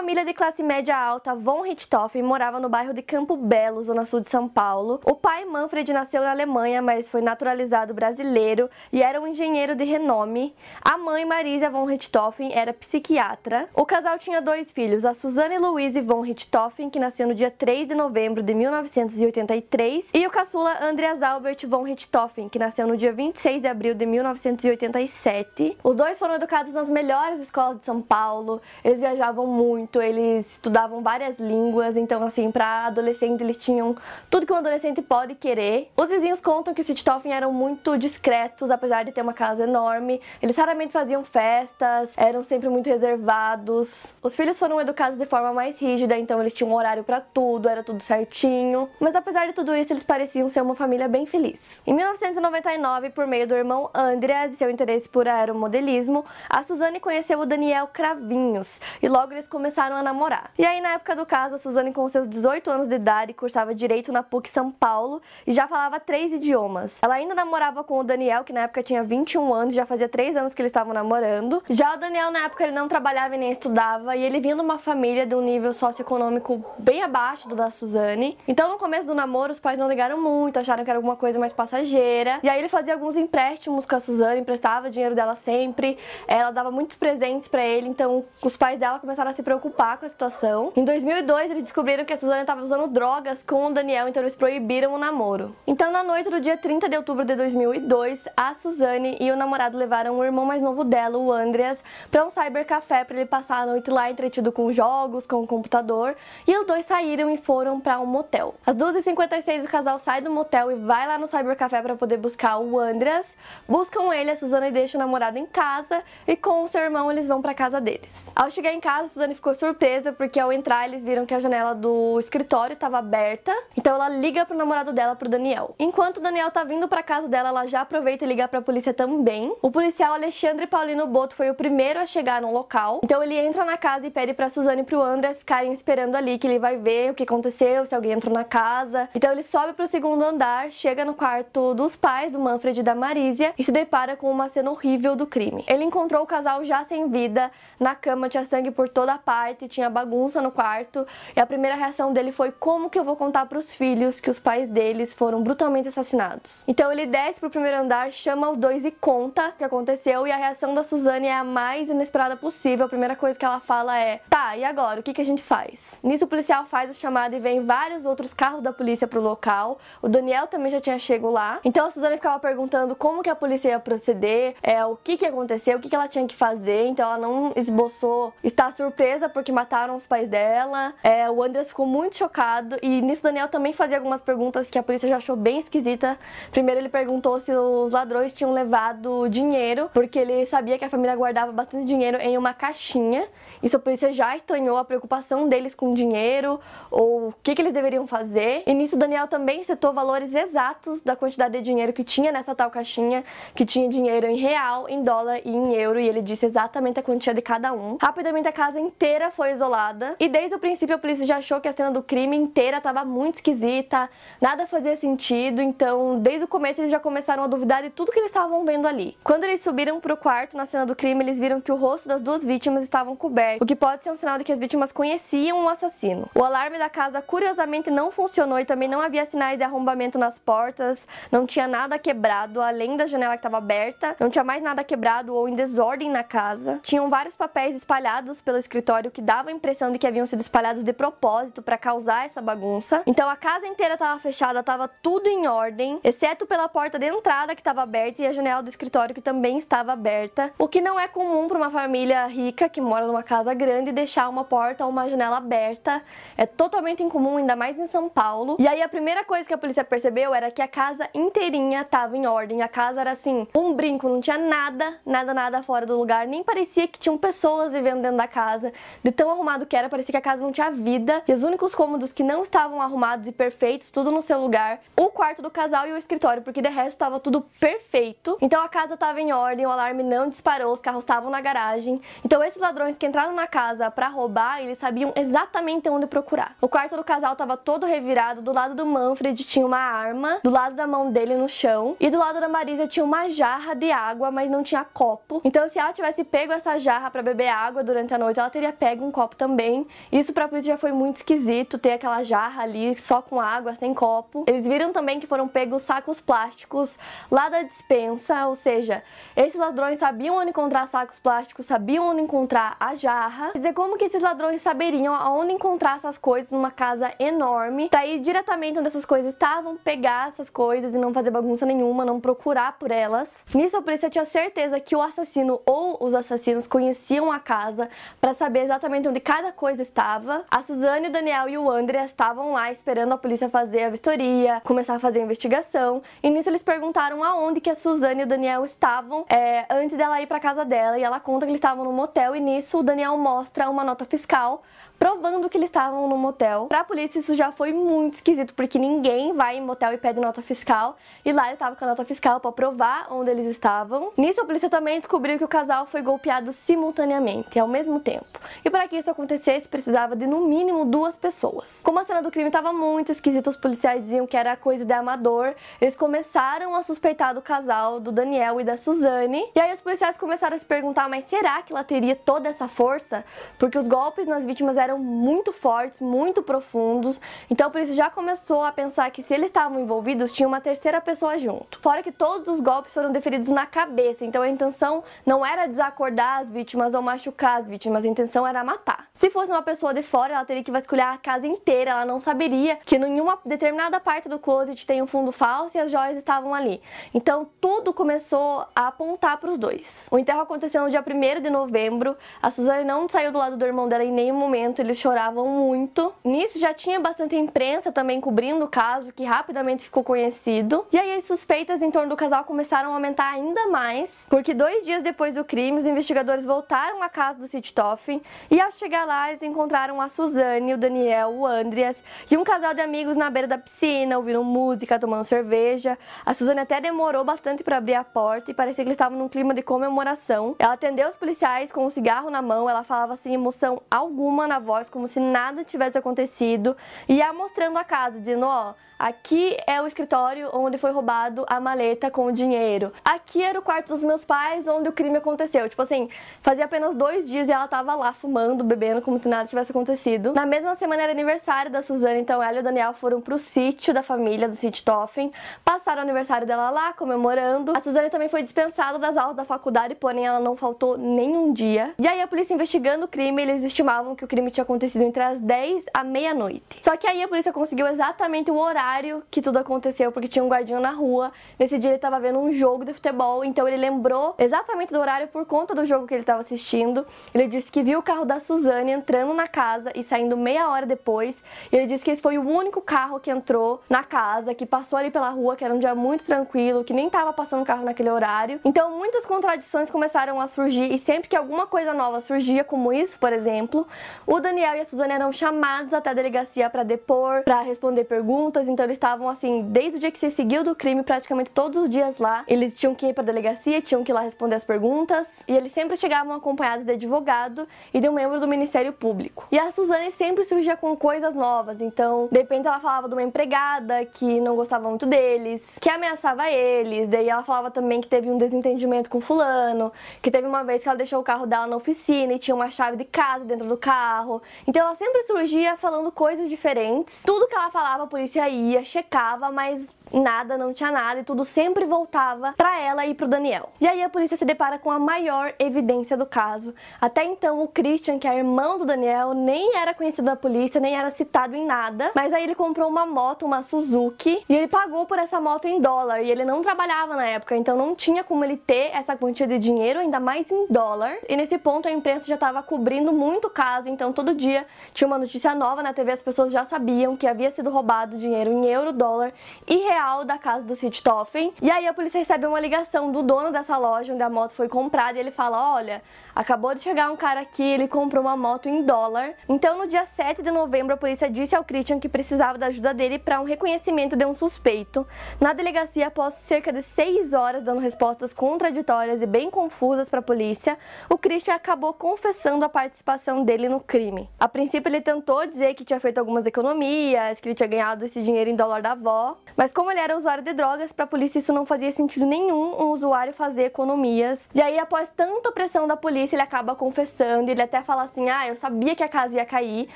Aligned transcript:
Família 0.00 0.24
de 0.24 0.32
classe 0.32 0.62
média 0.62 0.96
alta 0.96 1.34
von 1.34 1.60
Richthofen 1.60 2.22
morava 2.22 2.58
no 2.58 2.70
bairro 2.70 2.94
de 2.94 3.02
Campo 3.02 3.36
Belo, 3.36 3.82
zona 3.82 4.06
sul 4.06 4.20
de 4.20 4.30
São 4.30 4.48
Paulo. 4.48 4.98
O 5.04 5.14
pai 5.14 5.44
Manfred 5.44 5.92
nasceu 5.92 6.22
na 6.22 6.30
Alemanha, 6.30 6.80
mas 6.80 7.10
foi 7.10 7.20
naturalizado 7.20 7.92
brasileiro 7.92 8.70
e 8.90 9.02
era 9.02 9.20
um 9.20 9.26
engenheiro 9.26 9.76
de 9.76 9.84
renome. 9.84 10.54
A 10.80 10.96
mãe 10.96 11.26
Marisa 11.26 11.68
von 11.68 11.84
Richthofen 11.84 12.50
era 12.54 12.72
psiquiatra. 12.72 13.68
O 13.74 13.84
casal 13.84 14.18
tinha 14.18 14.40
dois 14.40 14.72
filhos, 14.72 15.04
a 15.04 15.12
Suzanne 15.12 15.58
Louise 15.58 16.00
von 16.00 16.22
Richthofen, 16.22 16.88
que 16.88 16.98
nasceu 16.98 17.28
no 17.28 17.34
dia 17.34 17.50
3 17.50 17.88
de 17.88 17.94
novembro 17.94 18.42
de 18.42 18.54
1983, 18.54 20.12
e 20.14 20.26
o 20.26 20.30
caçula 20.30 20.82
Andreas 20.82 21.20
Albert 21.20 21.66
von 21.68 21.82
Richthofen, 21.82 22.48
que 22.48 22.58
nasceu 22.58 22.86
no 22.86 22.96
dia 22.96 23.12
26 23.12 23.60
de 23.60 23.68
abril 23.68 23.92
de 23.92 24.06
1987. 24.06 25.76
Os 25.84 25.94
dois 25.94 26.18
foram 26.18 26.36
educados 26.36 26.72
nas 26.72 26.88
melhores 26.88 27.42
escolas 27.42 27.80
de 27.80 27.84
São 27.84 28.00
Paulo. 28.00 28.62
Eles 28.82 28.98
viajavam 28.98 29.46
muito, 29.46 29.89
eles 29.98 30.52
estudavam 30.52 31.02
várias 31.02 31.38
línguas, 31.38 31.96
então 31.96 32.22
assim, 32.22 32.50
para 32.50 32.86
adolescentes 32.86 33.40
eles 33.40 33.56
tinham 33.56 33.96
tudo 34.28 34.44
que 34.44 34.52
um 34.52 34.56
adolescente 34.56 35.00
pode 35.00 35.34
querer. 35.34 35.90
Os 35.96 36.08
vizinhos 36.08 36.40
contam 36.40 36.74
que 36.74 36.82
os 36.82 36.86
Sittofen 36.86 37.32
eram 37.32 37.52
muito 37.52 37.96
discretos, 37.96 38.70
apesar 38.70 39.04
de 39.04 39.12
ter 39.12 39.22
uma 39.22 39.32
casa 39.32 39.62
enorme. 39.62 40.20
Eles 40.42 40.56
raramente 40.56 40.92
faziam 40.92 41.24
festas, 41.24 42.10
eram 42.16 42.42
sempre 42.42 42.68
muito 42.68 42.88
reservados. 42.88 44.14
Os 44.22 44.36
filhos 44.36 44.58
foram 44.58 44.80
educados 44.80 45.18
de 45.18 45.26
forma 45.26 45.52
mais 45.52 45.78
rígida, 45.78 46.18
então 46.18 46.40
eles 46.40 46.52
tinham 46.52 46.70
um 46.70 46.74
horário 46.74 47.02
para 47.02 47.20
tudo, 47.20 47.68
era 47.68 47.82
tudo 47.82 48.02
certinho. 48.02 48.88
Mas 49.00 49.14
apesar 49.14 49.46
de 49.46 49.52
tudo 49.52 49.74
isso, 49.74 49.92
eles 49.92 50.02
pareciam 50.02 50.48
ser 50.48 50.60
uma 50.60 50.74
família 50.74 51.08
bem 51.08 51.24
feliz. 51.24 51.58
Em 51.86 51.94
1999, 51.94 53.10
por 53.10 53.26
meio 53.26 53.46
do 53.46 53.54
irmão 53.54 53.88
Andreas 53.94 54.52
e 54.52 54.56
seu 54.56 54.70
interesse 54.70 55.08
por 55.08 55.26
aeromodelismo, 55.26 56.24
a 56.48 56.62
Suzane 56.62 57.00
conheceu 57.00 57.40
o 57.40 57.46
Daniel 57.46 57.88
Cravinhos 57.92 58.80
e 59.02 59.08
logo 59.08 59.32
eles 59.32 59.48
começaram 59.48 59.79
a 59.80 60.02
namorar. 60.02 60.50
E 60.58 60.64
aí, 60.64 60.80
na 60.80 60.90
época 60.90 61.16
do 61.16 61.24
caso, 61.24 61.54
a 61.54 61.58
Suzane, 61.58 61.92
com 61.92 62.06
seus 62.08 62.28
18 62.28 62.70
anos 62.70 62.86
de 62.86 62.94
idade, 62.94 63.32
cursava 63.32 63.74
Direito 63.74 64.12
na 64.12 64.22
PUC 64.22 64.48
São 64.50 64.70
Paulo 64.70 65.22
e 65.46 65.52
já 65.52 65.66
falava 65.66 65.98
três 65.98 66.32
idiomas. 66.32 66.98
Ela 67.00 67.14
ainda 67.14 67.34
namorava 67.34 67.82
com 67.82 67.98
o 67.98 68.04
Daniel, 68.04 68.44
que 68.44 68.52
na 68.52 68.60
época 68.60 68.82
tinha 68.82 69.02
21 69.02 69.54
anos, 69.54 69.74
já 69.74 69.86
fazia 69.86 70.08
três 70.08 70.36
anos 70.36 70.52
que 70.52 70.60
eles 70.60 70.70
estavam 70.70 70.92
namorando. 70.92 71.62
Já 71.68 71.94
o 71.94 71.96
Daniel, 71.96 72.30
na 72.30 72.40
época, 72.40 72.64
ele 72.64 72.72
não 72.72 72.88
trabalhava 72.88 73.34
e 73.34 73.38
nem 73.38 73.50
estudava, 73.50 74.14
e 74.14 74.22
ele 74.22 74.38
vinha 74.40 74.54
de 74.54 74.60
uma 74.60 74.78
família 74.78 75.26
de 75.26 75.34
um 75.34 75.40
nível 75.40 75.72
socioeconômico 75.72 76.62
bem 76.78 77.02
abaixo 77.02 77.48
do 77.48 77.54
da 77.54 77.70
Suzane. 77.70 78.36
Então, 78.46 78.70
no 78.70 78.78
começo 78.78 79.06
do 79.06 79.14
namoro, 79.14 79.52
os 79.52 79.60
pais 79.60 79.78
não 79.78 79.88
ligaram 79.88 80.20
muito, 80.20 80.58
acharam 80.58 80.84
que 80.84 80.90
era 80.90 80.98
alguma 80.98 81.16
coisa 81.16 81.38
mais 81.38 81.52
passageira. 81.52 82.38
E 82.42 82.48
aí, 82.48 82.58
ele 82.58 82.68
fazia 82.68 82.92
alguns 82.92 83.16
empréstimos 83.16 83.86
com 83.86 83.96
a 83.96 84.00
Suzane, 84.00 84.40
emprestava 84.40 84.90
dinheiro 84.90 85.14
dela 85.14 85.36
sempre. 85.36 85.96
Ela 86.28 86.50
dava 86.50 86.70
muitos 86.70 86.96
presentes 86.96 87.48
para 87.48 87.64
ele, 87.64 87.88
então 87.88 88.24
os 88.42 88.56
pais 88.56 88.78
dela 88.78 88.98
começaram 88.98 89.30
a 89.30 89.34
se 89.34 89.42
preocupar 89.42 89.69
com 89.70 90.06
a 90.06 90.08
situação. 90.08 90.72
Em 90.76 90.84
2002, 90.84 91.50
eles 91.50 91.62
descobriram 91.62 92.04
que 92.04 92.12
a 92.12 92.16
Suzane 92.16 92.42
estava 92.42 92.62
usando 92.62 92.86
drogas 92.88 93.42
com 93.42 93.66
o 93.66 93.72
Daniel, 93.72 94.08
então 94.08 94.22
eles 94.22 94.36
proibiram 94.36 94.94
o 94.94 94.98
namoro. 94.98 95.54
Então, 95.66 95.90
na 95.90 96.02
noite 96.02 96.30
do 96.30 96.40
dia 96.40 96.56
30 96.56 96.88
de 96.88 96.96
outubro 96.96 97.24
de 97.24 97.34
2002, 97.34 98.24
a 98.36 98.54
Suzane 98.54 99.16
e 99.20 99.30
o 99.30 99.36
namorado 99.36 99.76
levaram 99.76 100.18
o 100.18 100.24
irmão 100.24 100.44
mais 100.44 100.60
novo 100.60 100.84
dela, 100.84 101.18
o 101.18 101.32
Andreas, 101.32 101.82
para 102.10 102.24
um 102.24 102.30
cybercafé 102.30 103.04
para 103.04 103.16
ele 103.16 103.26
passar 103.26 103.62
a 103.62 103.66
noite 103.66 103.90
lá 103.90 104.10
entretido 104.10 104.52
com 104.52 104.70
jogos, 104.72 105.26
com 105.26 105.42
o 105.42 105.46
computador, 105.46 106.16
e 106.46 106.56
os 106.56 106.66
dois 106.66 106.84
saíram 106.86 107.30
e 107.30 107.36
foram 107.36 107.80
para 107.80 108.00
um 108.00 108.06
motel. 108.06 108.54
Às 108.66 108.76
2h56, 108.76 109.64
o 109.64 109.68
casal 109.68 109.98
sai 109.98 110.20
do 110.20 110.30
motel 110.30 110.70
e 110.70 110.74
vai 110.74 111.06
lá 111.06 111.18
no 111.18 111.26
cybercafé 111.26 111.80
para 111.80 111.96
poder 111.96 112.16
buscar 112.16 112.58
o 112.58 112.78
Andreas. 112.78 113.26
Buscam 113.68 114.12
ele, 114.14 114.30
a 114.30 114.36
Suzane 114.36 114.70
deixa 114.70 114.98
o 114.98 115.00
namorado 115.00 115.38
em 115.38 115.46
casa 115.46 116.02
e 116.26 116.36
com 116.36 116.64
o 116.64 116.68
seu 116.68 116.80
irmão 116.80 117.10
eles 117.10 117.26
vão 117.26 117.40
para 117.40 117.54
casa 117.54 117.80
deles. 117.80 118.24
Ao 118.34 118.50
chegar 118.50 118.72
em 118.72 118.80
casa, 118.80 119.08
Suzane 119.08 119.34
ficou 119.34 119.54
surpresa 119.60 120.12
porque 120.12 120.40
ao 120.40 120.52
entrar 120.52 120.88
eles 120.88 121.04
viram 121.04 121.26
que 121.26 121.34
a 121.34 121.38
janela 121.38 121.74
do 121.74 122.18
escritório 122.18 122.74
estava 122.74 122.98
aberta. 122.98 123.52
Então 123.76 123.94
ela 123.94 124.08
liga 124.08 124.44
pro 124.46 124.56
namorado 124.56 124.92
dela, 124.92 125.14
pro 125.14 125.28
Daniel. 125.28 125.74
Enquanto 125.78 126.16
o 126.16 126.20
Daniel 126.20 126.50
tá 126.50 126.64
vindo 126.64 126.88
para 126.88 127.02
casa 127.02 127.28
dela, 127.28 127.50
ela 127.50 127.66
já 127.66 127.82
aproveita 127.82 128.24
e 128.24 128.28
liga 128.28 128.48
para 128.48 128.60
a 128.60 128.62
polícia 128.62 128.94
também. 128.94 129.54
O 129.60 129.70
policial 129.70 130.14
Alexandre 130.14 130.66
Paulino 130.66 131.06
Boto 131.06 131.36
foi 131.36 131.50
o 131.50 131.54
primeiro 131.54 132.00
a 132.00 132.06
chegar 132.06 132.40
no 132.40 132.52
local. 132.52 133.00
Então 133.04 133.22
ele 133.22 133.36
entra 133.36 133.64
na 133.64 133.76
casa 133.76 134.06
e 134.06 134.10
pede 134.10 134.32
para 134.32 134.48
Suzane 134.48 134.80
e 134.80 134.84
pro 134.84 135.02
André 135.02 135.34
ficarem 135.34 135.72
esperando 135.72 136.16
ali 136.16 136.38
que 136.38 136.46
ele 136.46 136.58
vai 136.58 136.78
ver 136.78 137.10
o 137.10 137.14
que 137.14 137.24
aconteceu, 137.24 137.84
se 137.84 137.94
alguém 137.94 138.12
entrou 138.12 138.34
na 138.34 138.44
casa. 138.44 139.08
Então 139.14 139.30
ele 139.30 139.42
sobe 139.42 139.74
pro 139.74 139.86
segundo 139.86 140.24
andar, 140.24 140.72
chega 140.72 141.04
no 141.04 141.14
quarto 141.14 141.74
dos 141.74 141.94
pais 141.94 142.32
do 142.32 142.38
Manfred 142.38 142.80
e 142.80 142.82
da 142.82 142.94
Marísia 142.94 143.52
e 143.58 143.62
se 143.62 143.70
depara 143.70 144.16
com 144.16 144.30
uma 144.30 144.48
cena 144.48 144.70
horrível 144.70 145.14
do 145.14 145.26
crime. 145.26 145.64
Ele 145.68 145.84
encontrou 145.84 146.22
o 146.22 146.26
casal 146.26 146.64
já 146.64 146.82
sem 146.84 147.08
vida, 147.08 147.50
na 147.78 147.94
cama 147.94 148.28
tinha 148.28 148.44
sangue 148.44 148.70
por 148.70 148.88
toda 148.88 149.12
a 149.12 149.18
parte, 149.50 149.68
tinha 149.68 149.90
bagunça 149.90 150.40
no 150.40 150.50
quarto, 150.50 151.06
e 151.34 151.40
a 151.40 151.46
primeira 151.46 151.76
reação 151.76 152.12
dele 152.12 152.30
foi 152.30 152.52
como 152.52 152.88
que 152.88 152.98
eu 152.98 153.04
vou 153.04 153.16
contar 153.16 153.46
para 153.46 153.58
os 153.58 153.74
filhos 153.74 154.20
que 154.20 154.30
os 154.30 154.38
pais 154.38 154.68
deles 154.68 155.12
foram 155.12 155.42
brutalmente 155.42 155.88
assassinados. 155.88 156.64
Então 156.68 156.92
ele 156.92 157.06
desce 157.06 157.40
pro 157.40 157.50
primeiro 157.50 157.78
andar, 157.78 158.12
chama 158.12 158.50
os 158.50 158.58
dois 158.58 158.84
e 158.84 158.90
conta 158.90 159.48
o 159.48 159.52
que 159.52 159.64
aconteceu, 159.64 160.26
e 160.26 160.32
a 160.32 160.36
reação 160.36 160.74
da 160.74 160.84
Suzane 160.84 161.26
é 161.26 161.34
a 161.34 161.44
mais 161.44 161.88
inesperada 161.88 162.36
possível. 162.36 162.86
A 162.86 162.88
primeira 162.88 163.16
coisa 163.16 163.38
que 163.38 163.44
ela 163.44 163.60
fala 163.60 163.98
é: 163.98 164.20
"Tá, 164.28 164.56
e 164.56 164.64
agora? 164.64 165.00
O 165.00 165.02
que 165.02 165.12
que 165.12 165.20
a 165.20 165.26
gente 165.26 165.42
faz?". 165.42 165.94
Nisso 166.02 166.24
o 166.24 166.28
policial 166.28 166.64
faz 166.66 166.90
a 166.90 166.94
chamada 166.94 167.36
e 167.36 167.40
vem 167.40 167.64
vários 167.64 168.04
outros 168.04 168.32
carros 168.32 168.62
da 168.62 168.72
polícia 168.72 169.08
pro 169.08 169.20
local. 169.20 169.78
O 170.00 170.08
Daniel 170.08 170.46
também 170.46 170.70
já 170.70 170.80
tinha 170.80 170.98
chego 170.98 171.30
lá. 171.30 171.58
Então 171.64 171.86
a 171.86 171.90
Suzane 171.90 172.16
ficava 172.16 172.38
perguntando 172.38 172.94
como 172.94 173.22
que 173.22 173.30
a 173.30 173.34
polícia 173.34 173.68
ia 173.68 173.80
proceder, 173.80 174.54
é, 174.62 174.84
o 174.84 174.96
que 174.96 175.16
que 175.16 175.26
aconteceu, 175.26 175.78
o 175.78 175.80
que 175.80 175.88
que 175.88 175.94
ela 175.94 176.08
tinha 176.08 176.26
que 176.26 176.36
fazer. 176.36 176.86
Então 176.86 177.06
ela 177.06 177.18
não 177.18 177.52
esboçou 177.56 178.32
estar 178.44 178.72
surpresa 178.76 179.28
porque 179.40 179.52
mataram 179.52 179.96
os 179.96 180.06
pais 180.06 180.28
dela. 180.28 180.92
É, 181.02 181.30
o 181.30 181.42
Andreas 181.42 181.68
ficou 181.68 181.86
muito 181.86 182.18
chocado 182.18 182.76
e 182.82 183.00
nisso 183.00 183.22
Daniel 183.22 183.48
também 183.48 183.72
fazia 183.72 183.96
algumas 183.96 184.20
perguntas 184.20 184.68
que 184.68 184.78
a 184.78 184.82
polícia 184.82 185.08
já 185.08 185.16
achou 185.16 185.34
bem 185.34 185.58
esquisita. 185.58 186.18
Primeiro 186.50 186.78
ele 186.78 186.90
perguntou 186.90 187.40
se 187.40 187.50
os 187.52 187.90
ladrões 187.90 188.34
tinham 188.34 188.52
levado 188.52 189.28
dinheiro, 189.30 189.90
porque 189.94 190.18
ele 190.18 190.44
sabia 190.44 190.78
que 190.78 190.84
a 190.84 190.90
família 190.90 191.16
guardava 191.16 191.52
bastante 191.52 191.86
dinheiro 191.86 192.18
em 192.18 192.36
uma 192.36 192.52
caixinha. 192.52 193.26
Isso 193.62 193.76
a 193.76 193.78
polícia 193.78 194.12
já 194.12 194.36
estranhou 194.36 194.76
a 194.76 194.84
preocupação 194.84 195.48
deles 195.48 195.74
com 195.74 195.94
dinheiro 195.94 196.60
ou 196.90 197.28
o 197.28 197.34
que, 197.42 197.54
que 197.54 197.62
eles 197.62 197.72
deveriam 197.72 198.06
fazer. 198.06 198.62
E 198.66 198.74
nisso 198.74 198.94
Daniel 198.94 199.26
também 199.26 199.64
citou 199.64 199.94
valores 199.94 200.34
exatos 200.34 201.00
da 201.00 201.16
quantidade 201.16 201.56
de 201.56 201.64
dinheiro 201.64 201.94
que 201.94 202.04
tinha 202.04 202.30
nessa 202.30 202.54
tal 202.54 202.70
caixinha, 202.70 203.24
que 203.54 203.64
tinha 203.64 203.88
dinheiro 203.88 204.26
em 204.26 204.36
real, 204.36 204.86
em 204.86 205.02
dólar 205.02 205.40
e 205.46 205.50
em 205.50 205.74
euro, 205.76 205.98
e 205.98 206.06
ele 206.06 206.20
disse 206.20 206.44
exatamente 206.44 207.00
a 207.00 207.02
quantia 207.02 207.32
de 207.32 207.40
cada 207.40 207.72
um. 207.72 207.96
Rapidamente 207.98 208.46
a 208.46 208.52
casa 208.52 208.78
inteira 208.78 209.29
foi 209.30 209.52
isolada. 209.52 210.16
E 210.18 210.28
desde 210.28 210.54
o 210.54 210.58
princípio 210.58 210.94
a 210.94 210.98
polícia 210.98 211.26
já 211.26 211.38
achou 211.38 211.60
que 211.60 211.68
a 211.68 211.72
cena 211.72 211.90
do 211.90 212.02
crime 212.02 212.36
inteira 212.36 212.78
estava 212.78 213.04
muito 213.04 213.36
esquisita, 213.36 214.08
nada 214.40 214.66
fazia 214.66 214.96
sentido, 214.96 215.62
então 215.62 216.18
desde 216.18 216.44
o 216.44 216.48
começo 216.48 216.80
eles 216.80 216.90
já 216.90 217.00
começaram 217.00 217.44
a 217.44 217.46
duvidar 217.46 217.82
de 217.82 217.90
tudo 217.90 218.12
que 218.12 218.18
eles 218.18 218.30
estavam 218.30 218.64
vendo 218.64 218.86
ali. 218.86 219.16
Quando 219.22 219.44
eles 219.44 219.60
subiram 219.60 220.00
pro 220.00 220.16
quarto 220.16 220.56
na 220.56 220.64
cena 220.64 220.86
do 220.86 220.96
crime, 220.96 221.24
eles 221.24 221.38
viram 221.38 221.60
que 221.60 221.72
o 221.72 221.76
rosto 221.76 222.08
das 222.08 222.20
duas 222.20 222.44
vítimas 222.44 222.82
estavam 222.82 223.16
cobertos, 223.16 223.62
o 223.62 223.66
que 223.66 223.76
pode 223.76 224.04
ser 224.04 224.10
um 224.10 224.16
sinal 224.16 224.38
de 224.38 224.44
que 224.44 224.52
as 224.52 224.58
vítimas 224.58 224.92
conheciam 224.92 225.64
o 225.64 225.68
assassino. 225.68 226.28
O 226.34 226.44
alarme 226.44 226.78
da 226.78 226.88
casa 226.88 227.22
curiosamente 227.22 227.90
não 227.90 228.10
funcionou 228.10 228.58
e 228.58 228.64
também 228.64 228.88
não 228.88 229.00
havia 229.00 229.24
sinais 229.24 229.58
de 229.58 229.64
arrombamento 229.64 230.18
nas 230.18 230.38
portas, 230.38 231.06
não 231.30 231.46
tinha 231.46 231.66
nada 231.66 231.98
quebrado, 231.98 232.60
além 232.60 232.96
da 232.96 233.06
janela 233.06 233.34
que 233.34 233.38
estava 233.38 233.58
aberta, 233.58 234.16
não 234.18 234.30
tinha 234.30 234.44
mais 234.44 234.62
nada 234.62 234.82
quebrado 234.82 235.34
ou 235.34 235.48
em 235.48 235.54
desordem 235.54 236.10
na 236.10 236.24
casa. 236.24 236.78
Tinham 236.82 237.08
vários 237.08 237.34
papéis 237.34 237.76
espalhados 237.76 238.40
pelo 238.40 238.58
escritório 238.58 239.10
que 239.10 239.19
davam 239.20 239.52
a 239.52 239.56
impressão 239.56 239.92
de 239.92 239.98
que 239.98 240.06
haviam 240.06 240.26
sido 240.26 240.40
espalhados 240.40 240.82
de 240.82 240.92
propósito 240.92 241.62
para 241.62 241.76
causar 241.78 242.26
essa 242.26 242.40
bagunça. 242.40 243.02
Então 243.06 243.28
a 243.28 243.36
casa 243.36 243.66
inteira 243.66 243.94
estava 243.94 244.18
fechada, 244.20 244.60
estava 244.60 244.88
tudo 244.88 245.28
em 245.28 245.46
ordem, 245.46 245.98
exceto 246.02 246.46
pela 246.46 246.68
porta 246.68 246.98
de 246.98 247.06
entrada 247.06 247.54
que 247.54 247.60
estava 247.60 247.82
aberta 247.82 248.22
e 248.22 248.26
a 248.26 248.32
janela 248.32 248.62
do 248.62 248.68
escritório 248.68 249.14
que 249.14 249.20
também 249.20 249.58
estava 249.58 249.92
aberta, 249.92 250.52
o 250.58 250.68
que 250.68 250.80
não 250.80 250.98
é 250.98 251.08
comum 251.08 251.48
para 251.48 251.56
uma 251.56 251.70
família 251.70 252.26
rica 252.26 252.68
que 252.68 252.80
mora 252.80 253.06
numa 253.06 253.22
casa 253.22 253.52
grande 253.54 253.92
deixar 253.92 254.28
uma 254.28 254.44
porta 254.44 254.84
ou 254.84 254.90
uma 254.90 255.08
janela 255.08 255.36
aberta. 255.36 256.02
É 256.36 256.46
totalmente 256.46 257.02
incomum, 257.02 257.36
ainda 257.36 257.56
mais 257.56 257.78
em 257.78 257.86
São 257.86 258.08
Paulo. 258.08 258.56
E 258.58 258.66
aí 258.66 258.82
a 258.82 258.88
primeira 258.88 259.24
coisa 259.24 259.46
que 259.46 259.54
a 259.54 259.58
polícia 259.58 259.84
percebeu 259.84 260.34
era 260.34 260.50
que 260.50 260.62
a 260.62 260.68
casa 260.68 261.08
inteirinha 261.14 261.82
estava 261.82 262.16
em 262.16 262.26
ordem. 262.26 262.62
A 262.62 262.68
casa 262.68 263.00
era 263.00 263.12
assim, 263.12 263.46
um 263.54 263.74
brinco, 263.74 264.08
não 264.08 264.20
tinha 264.20 264.38
nada, 264.38 264.98
nada, 265.04 265.34
nada 265.34 265.62
fora 265.62 265.84
do 265.86 265.96
lugar, 265.96 266.26
nem 266.26 266.42
parecia 266.42 266.86
que 266.88 266.98
tinham 266.98 267.18
pessoas 267.18 267.72
vivendo 267.72 268.02
dentro 268.02 268.16
da 268.16 268.28
casa. 268.28 268.72
De 269.02 269.10
tão 269.10 269.30
arrumado 269.30 269.64
que 269.64 269.74
era, 269.74 269.88
parecia 269.88 270.12
que 270.12 270.16
a 270.18 270.20
casa 270.20 270.42
não 270.42 270.52
tinha 270.52 270.70
vida. 270.70 271.22
E 271.26 271.32
os 271.32 271.42
únicos 271.42 271.74
cômodos 271.74 272.12
que 272.12 272.22
não 272.22 272.42
estavam 272.42 272.82
arrumados 272.82 273.26
e 273.26 273.32
perfeitos, 273.32 273.90
tudo 273.90 274.10
no 274.10 274.20
seu 274.20 274.38
lugar, 274.40 274.80
o 274.96 275.06
quarto 275.06 275.40
do 275.40 275.50
casal 275.50 275.86
e 275.86 275.92
o 275.92 275.96
escritório, 275.96 276.42
porque 276.42 276.60
de 276.60 276.68
resto 276.68 276.90
estava 276.90 277.18
tudo 277.18 277.40
perfeito. 277.58 278.36
Então 278.42 278.62
a 278.62 278.68
casa 278.68 278.94
estava 278.94 279.20
em 279.20 279.32
ordem, 279.32 279.66
o 279.66 279.70
alarme 279.70 280.02
não 280.02 280.28
disparou, 280.28 280.72
os 280.72 280.80
carros 280.80 281.02
estavam 281.02 281.30
na 281.30 281.40
garagem. 281.40 282.00
Então 282.24 282.42
esses 282.42 282.60
ladrões 282.60 282.96
que 282.98 283.06
entraram 283.06 283.34
na 283.34 283.46
casa 283.46 283.90
para 283.90 284.08
roubar, 284.08 284.60
eles 284.60 284.78
sabiam 284.78 285.12
exatamente 285.16 285.88
onde 285.88 286.06
procurar. 286.06 286.54
O 286.60 286.68
quarto 286.68 286.96
do 286.96 287.04
casal 287.04 287.32
estava 287.32 287.56
todo 287.56 287.86
revirado, 287.86 288.42
do 288.42 288.52
lado 288.52 288.74
do 288.74 288.84
Manfred 288.84 289.42
tinha 289.44 289.64
uma 289.64 289.78
arma, 289.78 290.40
do 290.42 290.50
lado 290.50 290.74
da 290.74 290.86
mão 290.86 291.10
dele 291.10 291.36
no 291.36 291.48
chão, 291.48 291.96
e 291.98 292.10
do 292.10 292.18
lado 292.18 292.38
da 292.38 292.48
Marisa 292.48 292.86
tinha 292.86 293.04
uma 293.04 293.28
jarra 293.30 293.74
de 293.74 293.90
água, 293.90 294.30
mas 294.30 294.50
não 294.50 294.62
tinha 294.62 294.84
copo. 294.84 295.40
Então 295.42 295.66
se 295.68 295.78
ela 295.78 295.92
tivesse 295.92 296.22
pego 296.22 296.52
essa 296.52 296.78
jarra 296.78 297.10
para 297.10 297.22
beber 297.22 297.48
água 297.48 297.82
durante 297.82 298.12
a 298.12 298.18
noite, 298.18 298.38
ela 298.38 298.50
teria 298.50 298.72
pego 298.72 298.89
um 298.98 299.10
copo 299.10 299.36
também. 299.36 299.86
Isso 300.10 300.32
pra 300.32 300.48
polícia 300.48 300.72
já 300.72 300.78
foi 300.78 300.92
muito 300.92 301.16
esquisito, 301.16 301.78
ter 301.78 301.92
aquela 301.92 302.22
jarra 302.22 302.62
ali 302.62 302.98
só 302.98 303.22
com 303.22 303.40
água, 303.40 303.74
sem 303.74 303.94
copo. 303.94 304.44
Eles 304.48 304.66
viram 304.66 304.92
também 304.92 305.20
que 305.20 305.26
foram 305.26 305.46
pegos 305.46 305.82
sacos 305.82 306.20
plásticos 306.20 306.96
lá 307.30 307.48
da 307.48 307.62
dispensa, 307.62 308.46
ou 308.46 308.56
seja, 308.56 309.02
esses 309.36 309.58
ladrões 309.58 309.98
sabiam 309.98 310.36
onde 310.36 310.50
encontrar 310.50 310.88
sacos 310.88 311.18
plásticos, 311.18 311.66
sabiam 311.66 312.08
onde 312.08 312.22
encontrar 312.22 312.76
a 312.80 312.94
jarra. 312.94 313.50
Quer 313.52 313.58
dizer, 313.58 313.72
como 313.72 313.96
que 313.96 314.04
esses 314.04 314.22
ladrões 314.22 314.62
saberiam 314.62 315.14
aonde 315.14 315.52
encontrar 315.52 315.96
essas 315.96 316.18
coisas 316.18 316.50
numa 316.50 316.70
casa 316.70 317.12
enorme, 317.18 317.88
pra 317.88 318.06
ir 318.06 318.20
diretamente 318.20 318.78
onde 318.78 318.88
essas 318.88 319.04
coisas 319.04 319.32
estavam, 319.32 319.76
pegar 319.76 320.28
essas 320.28 320.48
coisas 320.50 320.92
e 320.94 320.98
não 320.98 321.12
fazer 321.12 321.30
bagunça 321.30 321.66
nenhuma, 321.66 322.04
não 322.04 322.20
procurar 322.20 322.78
por 322.78 322.90
elas. 322.90 323.30
Nisso 323.54 323.76
a 323.76 323.82
polícia 323.82 324.10
tinha 324.10 324.24
certeza 324.24 324.80
que 324.80 324.96
o 324.96 325.02
assassino 325.02 325.60
ou 325.66 325.96
os 326.00 326.14
assassinos 326.14 326.66
conheciam 326.66 327.30
a 327.30 327.38
casa 327.38 327.88
para 328.20 328.34
saber 328.34 328.60
exatamente 328.60 328.79
onde 329.08 329.20
cada 329.20 329.52
coisa 329.52 329.82
estava. 329.82 330.44
A 330.50 330.62
Suzane, 330.62 331.08
o 331.08 331.12
Daniel 331.12 331.48
e 331.48 331.58
o 331.58 331.70
André 331.70 332.04
estavam 332.04 332.52
lá 332.52 332.70
esperando 332.72 333.12
a 333.12 333.18
polícia 333.18 333.48
fazer 333.48 333.84
a 333.84 333.90
vistoria, 333.90 334.60
começar 334.64 334.94
a 334.94 334.98
fazer 334.98 335.20
a 335.20 335.22
investigação. 335.22 336.02
E 336.22 336.30
nisso 336.30 336.48
eles 336.48 336.62
perguntaram 336.62 337.22
aonde 337.22 337.60
que 337.60 337.70
a 337.70 337.74
Suzane 337.74 338.22
e 338.22 338.24
o 338.24 338.26
Daniel 338.26 338.64
estavam 338.64 339.24
é, 339.28 339.66
antes 339.70 339.96
dela 339.96 340.20
ir 340.20 340.26
para 340.26 340.40
casa 340.40 340.64
dela. 340.64 340.98
E 340.98 341.02
ela 341.02 341.20
conta 341.20 341.44
que 341.44 341.50
eles 341.50 341.58
estavam 341.58 341.84
no 341.84 341.92
motel. 341.92 342.34
E 342.34 342.40
nisso 342.40 342.78
o 342.78 342.82
Daniel 342.82 343.16
mostra 343.16 343.68
uma 343.68 343.84
nota 343.84 344.04
fiscal 344.04 344.62
provando 345.00 345.48
que 345.48 345.56
eles 345.56 345.70
estavam 345.70 346.06
no 346.06 346.18
motel. 346.18 346.66
Pra 346.66 346.84
polícia 346.84 347.18
isso 347.18 347.32
já 347.32 347.50
foi 347.50 347.72
muito 347.72 348.14
esquisito, 348.14 348.52
porque 348.52 348.78
ninguém 348.78 349.32
vai 349.32 349.56
em 349.56 349.60
motel 349.62 349.94
e 349.94 349.98
pede 349.98 350.20
nota 350.20 350.42
fiscal. 350.42 350.94
E 351.24 351.32
lá 351.32 351.48
ele 351.48 351.56
tava 351.56 351.74
com 351.74 351.86
a 351.86 351.88
nota 351.88 352.04
fiscal 352.04 352.38
para 352.38 352.52
provar 352.52 353.06
onde 353.10 353.30
eles 353.30 353.46
estavam. 353.46 354.12
Nisso 354.14 354.42
a 354.42 354.44
polícia 354.44 354.68
também 354.68 354.98
descobriu 354.98 355.38
que 355.38 355.44
o 355.44 355.48
casal 355.48 355.86
foi 355.86 356.02
golpeado 356.02 356.52
simultaneamente, 356.52 357.58
ao 357.58 357.66
mesmo 357.66 357.98
tempo. 357.98 358.38
E 358.62 358.68
para 358.70 358.86
que 358.88 358.96
isso 358.96 359.10
acontecesse, 359.10 359.68
precisava 359.68 360.14
de 360.14 360.26
no 360.26 360.46
mínimo 360.46 360.84
duas 360.84 361.16
pessoas. 361.16 361.80
Como 361.82 361.98
a 361.98 362.04
cena 362.04 362.22
do 362.22 362.30
crime 362.30 362.48
estava 362.48 362.72
muito 362.72 363.12
esquisita, 363.12 363.50
os 363.50 363.56
policiais 363.56 364.04
diziam 364.04 364.26
que 364.26 364.36
era 364.36 364.56
coisa 364.56 364.84
de 364.84 364.92
amador. 364.92 365.54
Eles 365.80 365.96
começaram 365.96 366.74
a 366.74 366.82
suspeitar 366.82 367.34
do 367.34 367.42
casal, 367.42 367.98
do 367.98 368.12
Daniel 368.12 368.60
e 368.60 368.64
da 368.64 368.76
Suzane. 368.76 369.50
E 369.54 369.60
aí 369.60 369.74
os 369.74 369.80
policiais 369.80 370.16
começaram 370.16 370.54
a 370.54 370.58
se 370.58 370.64
perguntar, 370.64 371.08
mas 371.08 371.24
será 371.28 371.62
que 371.62 371.72
ela 371.72 371.84
teria 371.84 372.14
toda 372.14 372.48
essa 372.48 372.68
força? 372.68 373.24
Porque 373.58 373.78
os 373.78 373.88
golpes 373.88 374.26
nas 374.26 374.44
vítimas 374.44 374.76
eram 374.76 374.98
muito 374.98 375.52
fortes, 375.52 376.00
muito 376.00 376.42
profundos. 376.42 377.20
Então 377.50 377.70
por 377.70 377.80
isso 377.80 377.92
já 377.92 378.08
começou 378.08 378.62
a 378.62 378.72
pensar 378.72 379.10
que 379.10 379.22
se 379.22 379.34
eles 379.34 379.46
estavam 379.46 379.80
envolvidos, 379.80 380.32
tinha 380.32 380.46
uma 380.46 380.60
terceira 380.60 381.00
pessoa 381.00 381.38
junto. 381.38 381.80
Fora 381.80 382.02
que 382.02 382.12
todos 382.12 382.46
os 382.48 382.60
golpes 382.60 382.94
foram 382.94 383.10
deferidos 383.10 383.48
na 383.48 383.66
cabeça, 383.66 384.24
então 384.24 384.42
a 384.42 384.48
intenção 384.48 385.02
não 385.26 385.44
era 385.44 385.66
desacordar 385.66 386.40
as 386.40 386.50
vítimas 386.50 386.94
ou 386.94 387.02
machucar 387.02 387.60
as 387.60 387.68
vítimas, 387.68 388.04
a 388.04 388.08
intenção 388.08 388.46
era 388.46 388.59
matar. 388.64 389.08
Se 389.14 389.30
fosse 389.30 389.50
uma 389.50 389.62
pessoa 389.62 389.92
de 389.92 390.02
fora, 390.02 390.34
ela 390.34 390.44
teria 390.44 390.62
que 390.62 390.70
vasculhar 390.70 391.14
a 391.14 391.18
casa 391.18 391.46
inteira, 391.46 391.90
ela 391.90 392.04
não 392.04 392.20
saberia 392.20 392.76
que 392.76 392.96
em 392.96 393.20
uma 393.20 393.38
determinada 393.44 394.00
parte 394.00 394.28
do 394.28 394.38
closet 394.38 394.86
tem 394.86 395.02
um 395.02 395.06
fundo 395.06 395.32
falso 395.32 395.76
e 395.76 395.80
as 395.80 395.90
joias 395.90 396.16
estavam 396.16 396.54
ali. 396.54 396.80
Então 397.12 397.48
tudo 397.60 397.92
começou 397.92 398.66
a 398.74 398.88
apontar 398.88 399.38
para 399.38 399.50
os 399.50 399.58
dois. 399.58 400.06
O 400.10 400.18
enterro 400.18 400.40
aconteceu 400.40 400.82
no 400.82 400.90
dia 400.90 401.04
1 401.06 401.40
de 401.40 401.50
novembro. 401.50 402.16
A 402.40 402.50
Suzane 402.50 402.84
não 402.84 403.08
saiu 403.08 403.32
do 403.32 403.38
lado 403.38 403.56
do 403.56 403.64
irmão 403.64 403.88
dela 403.88 404.04
em 404.04 404.12
nenhum 404.12 404.34
momento 404.34 404.80
eles 404.80 404.98
choravam 404.98 405.46
muito. 405.48 406.12
Nisso 406.24 406.58
já 406.58 406.72
tinha 406.72 406.98
bastante 407.00 407.36
imprensa 407.36 407.92
também 407.92 408.20
cobrindo 408.20 408.64
o 408.64 408.68
caso, 408.68 409.12
que 409.12 409.24
rapidamente 409.24 409.84
ficou 409.84 410.02
conhecido. 410.02 410.86
E 410.92 410.98
aí 410.98 411.14
as 411.14 411.24
suspeitas 411.24 411.82
em 411.82 411.90
torno 411.90 412.08
do 412.08 412.16
casal 412.16 412.44
começaram 412.44 412.90
a 412.90 412.94
aumentar 412.94 413.32
ainda 413.32 413.68
mais, 413.68 414.10
porque 414.28 414.54
dois 414.54 414.84
dias 414.84 415.02
depois 415.02 415.34
do 415.34 415.44
crime, 415.44 415.78
os 415.78 415.86
investigadores 415.86 416.44
voltaram 416.44 417.02
à 417.02 417.08
casa 417.08 417.38
do 417.38 417.46
Sittoffen 417.46 418.22
e 418.50 418.60
ao 418.60 418.72
chegar 418.72 419.04
lá, 419.04 419.28
eles 419.28 419.42
encontraram 419.42 420.00
a 420.00 420.08
Suzane, 420.08 420.74
o 420.74 420.78
Daniel, 420.78 421.30
o 421.30 421.46
Andreas 421.46 422.02
e 422.28 422.36
um 422.36 422.42
casal 422.42 422.74
de 422.74 422.80
amigos 422.80 423.16
na 423.16 423.30
beira 423.30 423.46
da 423.46 423.56
piscina, 423.56 424.16
ouvindo 424.16 424.42
música, 424.42 424.98
tomando 424.98 425.22
cerveja. 425.22 425.96
A 426.26 426.34
Suzane 426.34 426.58
até 426.58 426.80
demorou 426.80 427.24
bastante 427.24 427.62
para 427.62 427.76
abrir 427.76 427.94
a 427.94 428.02
porta 428.02 428.50
e 428.50 428.54
parecia 428.54 428.82
que 428.82 428.88
eles 428.88 428.96
estavam 428.96 429.16
num 429.16 429.28
clima 429.28 429.54
de 429.54 429.62
comemoração. 429.62 430.56
Ela 430.58 430.72
atendeu 430.72 431.08
os 431.08 431.16
policiais 431.16 431.70
com 431.70 431.86
um 431.86 431.90
cigarro 431.90 432.28
na 432.28 432.42
mão, 432.42 432.68
ela 432.68 432.82
falava 432.82 433.14
sem 433.14 433.34
emoção 433.34 433.80
alguma 433.88 434.48
na 434.48 434.58
voz 434.58 434.90
como 434.90 435.06
se 435.06 435.20
nada 435.20 435.62
tivesse 435.62 435.96
acontecido 435.96 436.76
e 437.08 437.18
ia 437.18 437.32
mostrando 437.32 437.76
a 437.76 437.84
casa, 437.84 438.18
dizendo: 438.18 438.46
Ó, 438.46 438.74
aqui 438.98 439.56
é 439.66 439.80
o 439.80 439.86
escritório 439.86 440.50
onde 440.52 440.76
foi 440.76 440.90
roubado 440.90 441.44
a 441.48 441.60
maleta 441.60 442.10
com 442.10 442.26
o 442.26 442.32
dinheiro. 442.32 442.92
Aqui 443.04 443.42
era 443.42 443.58
o 443.58 443.62
quarto 443.62 443.88
dos 443.88 444.02
meus 444.02 444.24
pais 444.24 444.66
onde 444.66 444.88
o 444.88 444.92
crime 444.92 445.18
aconteceu. 445.18 445.68
Tipo 445.68 445.82
assim, 445.82 446.08
fazia 446.42 446.64
apenas 446.64 446.94
dois 446.94 447.24
dias 447.26 447.48
e 447.48 447.52
ela 447.52 447.68
tava 447.68 447.94
lá 447.94 448.12
fumando, 448.12 448.39
bebendo, 448.64 449.02
como 449.02 449.18
se 449.18 449.28
nada 449.28 449.48
tivesse 449.48 449.70
acontecido. 449.70 450.32
Na 450.32 450.46
mesma 450.46 450.74
semana 450.74 451.02
era 451.02 451.12
aniversário 451.12 451.70
da 451.70 451.82
Suzana, 451.82 452.18
então 452.18 452.42
ela 452.42 452.58
e 452.58 452.60
o 452.60 452.62
Daniel 452.62 452.92
foram 452.92 453.20
pro 453.20 453.38
sítio 453.38 453.92
da 453.92 454.02
família, 454.02 454.48
do 454.48 454.54
sítio 454.54 454.84
Toffen, 454.84 455.32
passaram 455.64 456.00
o 456.00 456.04
aniversário 456.04 456.46
dela 456.46 456.70
lá, 456.70 456.92
comemorando. 456.92 457.72
A 457.76 457.80
Suzane 457.80 458.10
também 458.10 458.28
foi 458.28 458.42
dispensada 458.42 458.98
das 458.98 459.16
aulas 459.16 459.36
da 459.36 459.44
faculdade, 459.44 459.94
porém 459.94 460.26
ela 460.26 460.40
não 460.40 460.56
faltou 460.56 460.96
nenhum 460.96 461.52
dia. 461.52 461.94
E 461.98 462.06
aí 462.06 462.20
a 462.20 462.26
polícia 462.26 462.54
investigando 462.54 463.04
o 463.04 463.08
crime, 463.08 463.42
eles 463.42 463.62
estimavam 463.62 464.14
que 464.14 464.24
o 464.24 464.28
crime 464.28 464.50
tinha 464.50 464.62
acontecido 464.62 465.02
entre 465.02 465.22
as 465.22 465.40
10 465.40 465.86
à 465.92 466.04
meia-noite. 466.04 466.80
Só 466.82 466.96
que 466.96 467.06
aí 467.06 467.22
a 467.22 467.28
polícia 467.28 467.52
conseguiu 467.52 467.86
exatamente 467.86 468.50
o 468.50 468.56
horário 468.56 469.22
que 469.30 469.42
tudo 469.42 469.58
aconteceu, 469.58 470.12
porque 470.12 470.28
tinha 470.28 470.44
um 470.44 470.48
guardião 470.48 470.80
na 470.80 470.90
rua. 470.90 471.32
Nesse 471.58 471.78
dia 471.78 471.90
ele 471.90 471.96
estava 471.96 472.18
vendo 472.18 472.38
um 472.38 472.52
jogo 472.52 472.84
de 472.84 472.92
futebol, 472.92 473.44
então 473.44 473.66
ele 473.66 473.76
lembrou 473.76 474.34
exatamente 474.38 474.92
do 474.92 474.98
horário 474.98 475.28
por 475.28 475.44
conta 475.44 475.74
do 475.74 475.84
jogo 475.84 476.06
que 476.06 476.14
ele 476.14 476.22
estava 476.22 476.40
assistindo. 476.40 477.06
Ele 477.34 477.46
disse 477.46 477.70
que 477.70 477.82
viu 477.82 477.98
o 477.98 478.02
carro 478.02 478.24
da 478.30 478.38
Suzane 478.38 478.92
entrando 478.92 479.34
na 479.34 479.48
casa 479.48 479.90
e 479.92 480.04
saindo 480.04 480.36
meia 480.36 480.68
hora 480.70 480.86
depois. 480.86 481.42
E 481.72 481.76
ele 481.76 481.86
disse 481.86 482.04
que 482.04 482.12
esse 482.12 482.22
foi 482.22 482.38
o 482.38 482.48
único 482.48 482.80
carro 482.80 483.18
que 483.18 483.28
entrou 483.28 483.82
na 483.90 484.04
casa, 484.04 484.54
que 484.54 484.64
passou 484.64 484.96
ali 484.96 485.10
pela 485.10 485.30
rua, 485.30 485.56
que 485.56 485.64
era 485.64 485.74
um 485.74 485.80
dia 485.80 485.96
muito 485.96 486.24
tranquilo, 486.24 486.84
que 486.84 486.92
nem 486.92 487.08
estava 487.08 487.32
passando 487.32 487.64
carro 487.64 487.84
naquele 487.84 488.08
horário. 488.08 488.60
Então 488.64 488.96
muitas 488.96 489.26
contradições 489.26 489.90
começaram 489.90 490.40
a 490.40 490.46
surgir 490.46 490.94
e 490.94 490.98
sempre 490.98 491.28
que 491.28 491.34
alguma 491.34 491.66
coisa 491.66 491.92
nova 491.92 492.20
surgia, 492.20 492.62
como 492.62 492.92
isso, 492.92 493.18
por 493.18 493.32
exemplo, 493.32 493.84
o 494.24 494.38
Daniel 494.38 494.76
e 494.76 494.80
a 494.80 494.84
Suzane 494.84 495.14
eram 495.14 495.32
chamados 495.32 495.92
até 495.92 496.10
a 496.10 496.14
delegacia 496.14 496.70
para 496.70 496.84
depor, 496.84 497.42
para 497.42 497.62
responder 497.62 498.04
perguntas, 498.04 498.68
então 498.68 498.84
eles 498.84 498.94
estavam 498.94 499.28
assim, 499.28 499.62
desde 499.62 499.96
o 499.96 500.00
dia 500.00 500.12
que 500.12 500.18
se 500.20 500.30
seguiu 500.30 500.62
do 500.62 500.76
crime, 500.76 501.02
praticamente 501.02 501.50
todos 501.50 501.82
os 501.82 501.90
dias 501.90 502.18
lá. 502.18 502.44
Eles 502.46 502.76
tinham 502.76 502.94
que 502.94 503.06
ir 503.06 503.12
para 503.12 503.24
delegacia, 503.24 503.82
tinham 503.82 504.04
que 504.04 504.12
ir 504.12 504.14
lá 504.14 504.20
responder 504.20 504.54
as 504.54 504.64
perguntas, 504.64 505.26
e 505.48 505.56
eles 505.56 505.72
sempre 505.72 505.96
chegavam 505.96 506.32
acompanhados 506.32 506.84
de 506.84 506.92
advogado 506.92 507.66
e 507.92 507.98
de 507.98 508.08
um 508.08 508.19
membro 508.20 508.38
do 508.38 508.46
Ministério 508.46 508.92
Público. 508.92 509.46
E 509.50 509.58
a 509.58 509.72
Suzane 509.72 510.12
sempre 510.12 510.44
surgia 510.44 510.76
com 510.76 510.94
coisas 510.94 511.34
novas, 511.34 511.80
então, 511.80 512.28
de 512.30 512.38
repente 512.38 512.66
ela 512.66 512.78
falava 512.78 513.08
de 513.08 513.14
uma 513.14 513.22
empregada 513.22 514.04
que 514.04 514.40
não 514.40 514.54
gostava 514.54 514.88
muito 514.88 515.06
deles, 515.06 515.62
que 515.80 515.88
ameaçava 515.88 516.50
eles, 516.50 517.08
daí 517.08 517.30
ela 517.30 517.42
falava 517.42 517.70
também 517.70 517.98
que 517.98 518.08
teve 518.08 518.30
um 518.30 518.36
desentendimento 518.36 519.08
com 519.08 519.22
fulano, 519.22 519.90
que 520.20 520.30
teve 520.30 520.46
uma 520.46 520.62
vez 520.62 520.82
que 520.82 520.88
ela 520.88 520.98
deixou 520.98 521.18
o 521.18 521.22
carro 521.22 521.46
dela 521.46 521.66
na 521.66 521.76
oficina 521.76 522.34
e 522.34 522.38
tinha 522.38 522.54
uma 522.54 522.70
chave 522.70 522.98
de 522.98 523.04
casa 523.04 523.42
dentro 523.44 523.66
do 523.66 523.76
carro. 523.76 524.42
Então 524.66 524.82
ela 524.82 524.94
sempre 524.96 525.22
surgia 525.22 525.76
falando 525.78 526.12
coisas 526.12 526.48
diferentes. 526.48 527.22
Tudo 527.24 527.48
que 527.48 527.54
ela 527.54 527.70
falava, 527.70 528.04
a 528.04 528.06
polícia 528.06 528.46
ia, 528.50 528.84
checava, 528.84 529.50
mas 529.50 529.86
nada, 530.12 530.58
não 530.58 530.72
tinha 530.72 530.90
nada 530.90 531.20
e 531.20 531.24
tudo 531.24 531.44
sempre 531.44 531.84
voltava 531.84 532.52
para 532.56 532.78
ela 532.80 533.06
e 533.06 533.14
pro 533.14 533.28
Daniel. 533.28 533.70
E 533.80 533.86
aí 533.86 534.02
a 534.02 534.08
polícia 534.08 534.36
se 534.36 534.44
depara 534.44 534.78
com 534.78 534.90
a 534.90 534.98
maior 534.98 535.54
evidência 535.58 536.16
do 536.16 536.26
caso. 536.26 536.74
Até 537.00 537.24
então 537.24 537.62
o 537.62 537.68
Christian, 537.68 538.18
que 538.18 538.26
é 538.26 538.36
irmão 538.36 538.78
do 538.78 538.84
Daniel, 538.84 539.34
nem 539.34 539.76
era 539.76 539.94
conhecido 539.94 540.26
da 540.26 540.36
polícia, 540.36 540.80
nem 540.80 540.96
era 540.96 541.10
citado 541.10 541.54
em 541.54 541.64
nada, 541.64 542.10
mas 542.14 542.32
aí 542.32 542.44
ele 542.44 542.54
comprou 542.54 542.88
uma 542.88 543.06
moto, 543.06 543.44
uma 543.44 543.62
Suzuki, 543.62 544.42
e 544.48 544.54
ele 544.54 544.68
pagou 544.68 545.06
por 545.06 545.18
essa 545.18 545.40
moto 545.40 545.66
em 545.66 545.80
dólar, 545.80 546.22
e 546.22 546.30
ele 546.30 546.44
não 546.44 546.62
trabalhava 546.62 547.14
na 547.16 547.26
época, 547.26 547.56
então 547.56 547.76
não 547.76 547.94
tinha 547.94 548.24
como 548.24 548.44
ele 548.44 548.56
ter 548.56 548.90
essa 548.94 549.16
quantia 549.16 549.46
de 549.46 549.58
dinheiro, 549.58 550.00
ainda 550.00 550.18
mais 550.18 550.50
em 550.50 550.66
dólar. 550.68 551.16
E 551.28 551.36
nesse 551.36 551.58
ponto 551.58 551.88
a 551.88 551.92
imprensa 551.92 552.26
já 552.26 552.34
estava 552.34 552.62
cobrindo 552.62 553.12
muito 553.12 553.46
o 553.46 553.50
caso, 553.50 553.88
então 553.88 554.12
todo 554.12 554.34
dia 554.34 554.66
tinha 554.92 555.06
uma 555.06 555.18
notícia 555.18 555.54
nova 555.54 555.82
na 555.82 555.92
TV, 555.92 556.12
as 556.12 556.22
pessoas 556.22 556.52
já 556.52 556.64
sabiam 556.64 557.16
que 557.16 557.26
havia 557.26 557.50
sido 557.50 557.70
roubado 557.70 558.16
dinheiro 558.16 558.50
em 558.50 558.66
euro, 558.66 558.92
dólar 558.92 559.32
e 559.66 559.76
real 559.76 559.99
real 560.00 560.24
da 560.24 560.38
casa 560.38 560.64
do 560.64 560.72
Richthofen. 560.72 561.52
E 561.60 561.70
aí 561.70 561.86
a 561.86 561.92
polícia 561.92 562.18
recebe 562.18 562.46
uma 562.46 562.58
ligação 562.58 563.12
do 563.12 563.22
dono 563.22 563.52
dessa 563.52 563.76
loja 563.76 564.14
onde 564.14 564.22
a 564.22 564.30
moto 564.30 564.54
foi 564.54 564.66
comprada 564.66 565.18
e 565.18 565.20
ele 565.20 565.30
fala: 565.30 565.74
Olha, 565.74 566.02
acabou 566.34 566.74
de 566.74 566.80
chegar 566.80 567.12
um 567.12 567.16
cara 567.16 567.40
aqui, 567.40 567.62
ele 567.62 567.86
comprou 567.86 568.22
uma 568.22 568.36
moto 568.36 568.66
em 568.68 568.82
dólar. 568.82 569.34
Então 569.48 569.76
no 569.76 569.86
dia 569.86 570.06
7 570.06 570.42
de 570.42 570.50
novembro 570.50 570.94
a 570.94 570.96
polícia 570.96 571.28
disse 571.30 571.54
ao 571.54 571.62
Christian 571.62 572.00
que 572.00 572.08
precisava 572.08 572.56
da 572.56 572.66
ajuda 572.66 572.94
dele 572.94 573.18
para 573.18 573.40
um 573.40 573.44
reconhecimento 573.44 574.16
de 574.16 574.24
um 574.24 574.32
suspeito. 574.32 575.06
Na 575.38 575.52
delegacia, 575.52 576.06
após 576.06 576.34
cerca 576.34 576.72
de 576.72 576.82
6 576.82 577.34
horas 577.34 577.62
dando 577.62 577.80
respostas 577.80 578.32
contraditórias 578.32 579.20
e 579.20 579.26
bem 579.26 579.50
confusas 579.50 580.08
para 580.08 580.20
a 580.20 580.22
polícia, 580.22 580.78
o 581.10 581.18
Christian 581.18 581.54
acabou 581.54 581.92
confessando 581.92 582.64
a 582.64 582.68
participação 582.68 583.44
dele 583.44 583.68
no 583.68 583.80
crime. 583.80 584.30
A 584.38 584.48
princípio 584.48 584.88
ele 584.88 585.00
tentou 585.00 585.46
dizer 585.46 585.74
que 585.74 585.84
tinha 585.84 586.00
feito 586.00 586.18
algumas 586.18 586.46
economias, 586.46 587.38
que 587.38 587.48
ele 587.48 587.54
tinha 587.54 587.68
ganhado 587.68 588.06
esse 588.06 588.22
dinheiro 588.22 588.48
em 588.48 588.56
dólar 588.56 588.80
da 588.80 588.92
avó, 588.92 589.36
mas 589.56 589.72
como 589.72 589.89
ele 589.90 590.00
era 590.00 590.16
usuário 590.16 590.42
de 590.42 590.52
drogas, 590.52 590.92
para 590.92 591.04
a 591.04 591.08
polícia 591.08 591.38
isso 591.38 591.52
não 591.52 591.66
fazia 591.66 591.90
sentido 591.90 592.26
nenhum 592.26 592.82
um 592.82 592.90
usuário 592.90 593.32
fazer 593.32 593.64
economias. 593.64 594.48
E 594.54 594.60
aí 594.60 594.78
após 594.78 595.08
tanta 595.16 595.52
pressão 595.52 595.86
da 595.86 595.96
polícia, 595.96 596.36
ele 596.36 596.42
acaba 596.42 596.74
confessando, 596.74 597.50
ele 597.50 597.62
até 597.62 597.82
fala 597.82 598.02
assim: 598.02 598.28
"Ah, 598.28 598.48
eu 598.48 598.56
sabia 598.56 598.94
que 598.94 599.02
a 599.02 599.08
casa 599.08 599.36
ia 599.36 599.44
cair". 599.44 599.88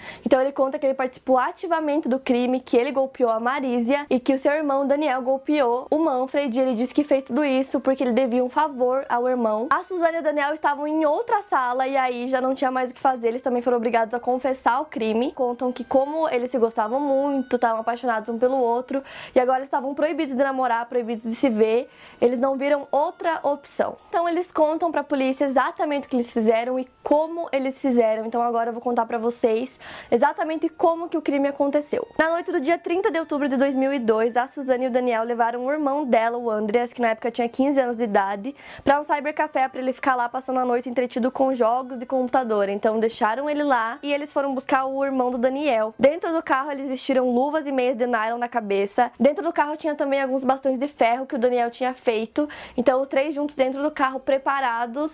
Então 0.25 0.41
ele 0.41 0.53
conta 0.53 0.79
que 0.79 0.87
ele 0.87 0.95
participou 0.95 1.39
ativamente 1.39 2.09
do 2.09 2.19
crime, 2.19 2.61
que 2.61 2.77
ele 2.77 2.93
golpeou 2.93 3.31
a 3.31 3.41
Marísia 3.41 4.07
e 4.11 4.19
que 4.19 4.35
o 4.35 4.39
seu 4.39 4.53
irmão 4.53 4.87
Daniel 4.87 5.23
golpeou 5.23 5.87
o 5.91 5.99
Manfred. 5.99 6.57
E 6.57 6.61
ele 6.61 6.75
disse 6.75 6.95
que 6.95 7.05
fez 7.05 7.25
tudo 7.25 7.45
isso 7.45 7.81
porque 7.81 8.03
ele 8.03 8.13
devia 8.13 8.45
um 8.45 8.49
favor 8.49 9.05
ao 9.09 9.29
irmão. 9.29 9.69
A 9.71 9.83
Suzane 9.83 10.17
e 10.17 10.21
o 10.21 10.23
Daniel 10.23 10.55
estavam 10.55 10.87
em 10.87 11.05
outra 11.05 11.43
sala 11.43 11.87
e 11.87 11.97
aí 11.97 12.29
já 12.29 12.41
não 12.41 12.55
tinha 12.55 12.71
mais 12.71 12.91
o 12.91 12.95
que 12.95 13.01
fazer, 13.01 13.29
eles 13.29 13.43
também 13.43 13.63
foram 13.63 13.77
obrigados 13.77 14.15
a 14.15 14.21
confessar 14.21 14.81
o 14.81 14.85
crime. 14.85 15.33
Contam 15.33 15.73
que 15.73 15.85
como 15.85 16.29
eles 16.29 16.51
se 16.51 16.59
gostavam 16.59 17.01
muito, 17.01 17.57
estavam 17.57 17.81
apaixonados 17.81 18.29
um 18.29 18.39
pelo 18.39 18.57
outro 18.57 19.03
e 19.35 19.41
agora 19.41 19.59
eles 19.59 19.67
estavam 19.85 19.95
proibidos 19.95 20.35
de 20.35 20.43
namorar, 20.43 20.87
proibidos 20.87 21.31
de 21.31 21.35
se 21.37 21.50
ver, 21.50 21.91
eles 22.21 22.38
não 22.38 22.57
viram 22.57 22.88
outra 22.91 23.41
opção. 23.43 23.97
Então 24.09 24.26
eles 24.26 24.50
contam 24.50 24.91
para 24.91 25.03
a 25.03 25.05
polícia 25.05 25.45
exatamente 25.45 26.07
o 26.07 26.11
que 26.11 26.17
eles 26.17 26.33
fizeram 26.33 26.79
e 26.79 26.88
como 27.03 27.49
eles 27.53 27.79
fizeram. 27.81 28.25
Então 28.25 28.41
agora 28.41 28.71
eu 28.71 28.73
vou 28.73 28.81
contar 28.81 29.05
para 29.05 29.19
vocês 29.19 29.79
exatamente 30.11 30.69
como 30.71 31.09
que 31.09 31.19
o 31.19 31.23
crime 31.23 31.49
aconteceu. 31.49 32.07
Na 32.19 32.31
noite 32.31 32.50
do 32.50 32.61
dia 32.61 32.79
30 32.79 33.11
de 33.11 33.19
outubro 33.19 33.49
de 33.49 33.57
2002, 33.57 34.37
a 34.37 34.47
Suzane 34.47 34.85
e 34.85 34.88
o 34.88 34.91
Daniel 34.91 35.25
levaram 35.25 35.67
o 35.67 35.71
irmão 35.71 36.05
dela, 36.05 36.38
o 36.38 36.50
Andreas, 36.50 36.93
que 36.93 37.03
na 37.03 37.09
época 37.09 37.31
tinha 37.31 37.49
15 37.49 37.81
anos 37.81 37.97
de 37.97 38.05
idade, 38.05 38.55
para 38.83 38.99
um 38.99 39.05
cybercafé 39.05 39.69
para 39.69 39.81
ele 39.81 39.93
ficar 39.93 40.14
lá 40.14 40.29
passando 40.29 40.61
a 40.61 40.64
noite 40.64 40.88
entretido 40.88 41.31
com 41.31 41.55
jogos 41.55 41.99
de 41.99 42.07
computador. 42.07 42.69
Então 42.69 42.99
deixaram 42.99 43.50
ele 43.50 43.62
lá 43.62 43.99
e 44.03 44.12
eles 44.12 44.33
foram 44.33 44.55
buscar 44.55 44.87
o 44.87 45.05
irmão 45.05 45.31
do 45.31 45.37
Daniel. 45.37 45.95
Dentro 45.99 46.33
do 46.33 46.43
carro 46.43 46.71
eles 46.71 46.88
vestiram 46.88 47.31
luvas 47.31 47.67
e 47.67 47.73
meias 47.73 47.97
de 47.97 48.07
nylon 48.07 48.38
na 48.38 48.49
cabeça. 48.49 49.11
Dentro 49.19 49.45
do 49.45 49.53
carro 49.53 49.74
tinha 49.76 49.95
também 49.95 50.21
alguns 50.21 50.45
bastões 50.45 50.78
de 50.78 50.88
ferro 50.88 51.26
que 51.26 51.35
o 51.35 51.38
Daniel 51.38 51.71
tinha 51.71 51.95
feito. 51.95 52.49
Então 52.76 53.00
os 53.00 53.09
três 53.09 53.35
juntos 53.35 53.54
dentro 53.54 53.83
do 53.83 53.90
carro 53.90 54.21
preparados 54.21 55.12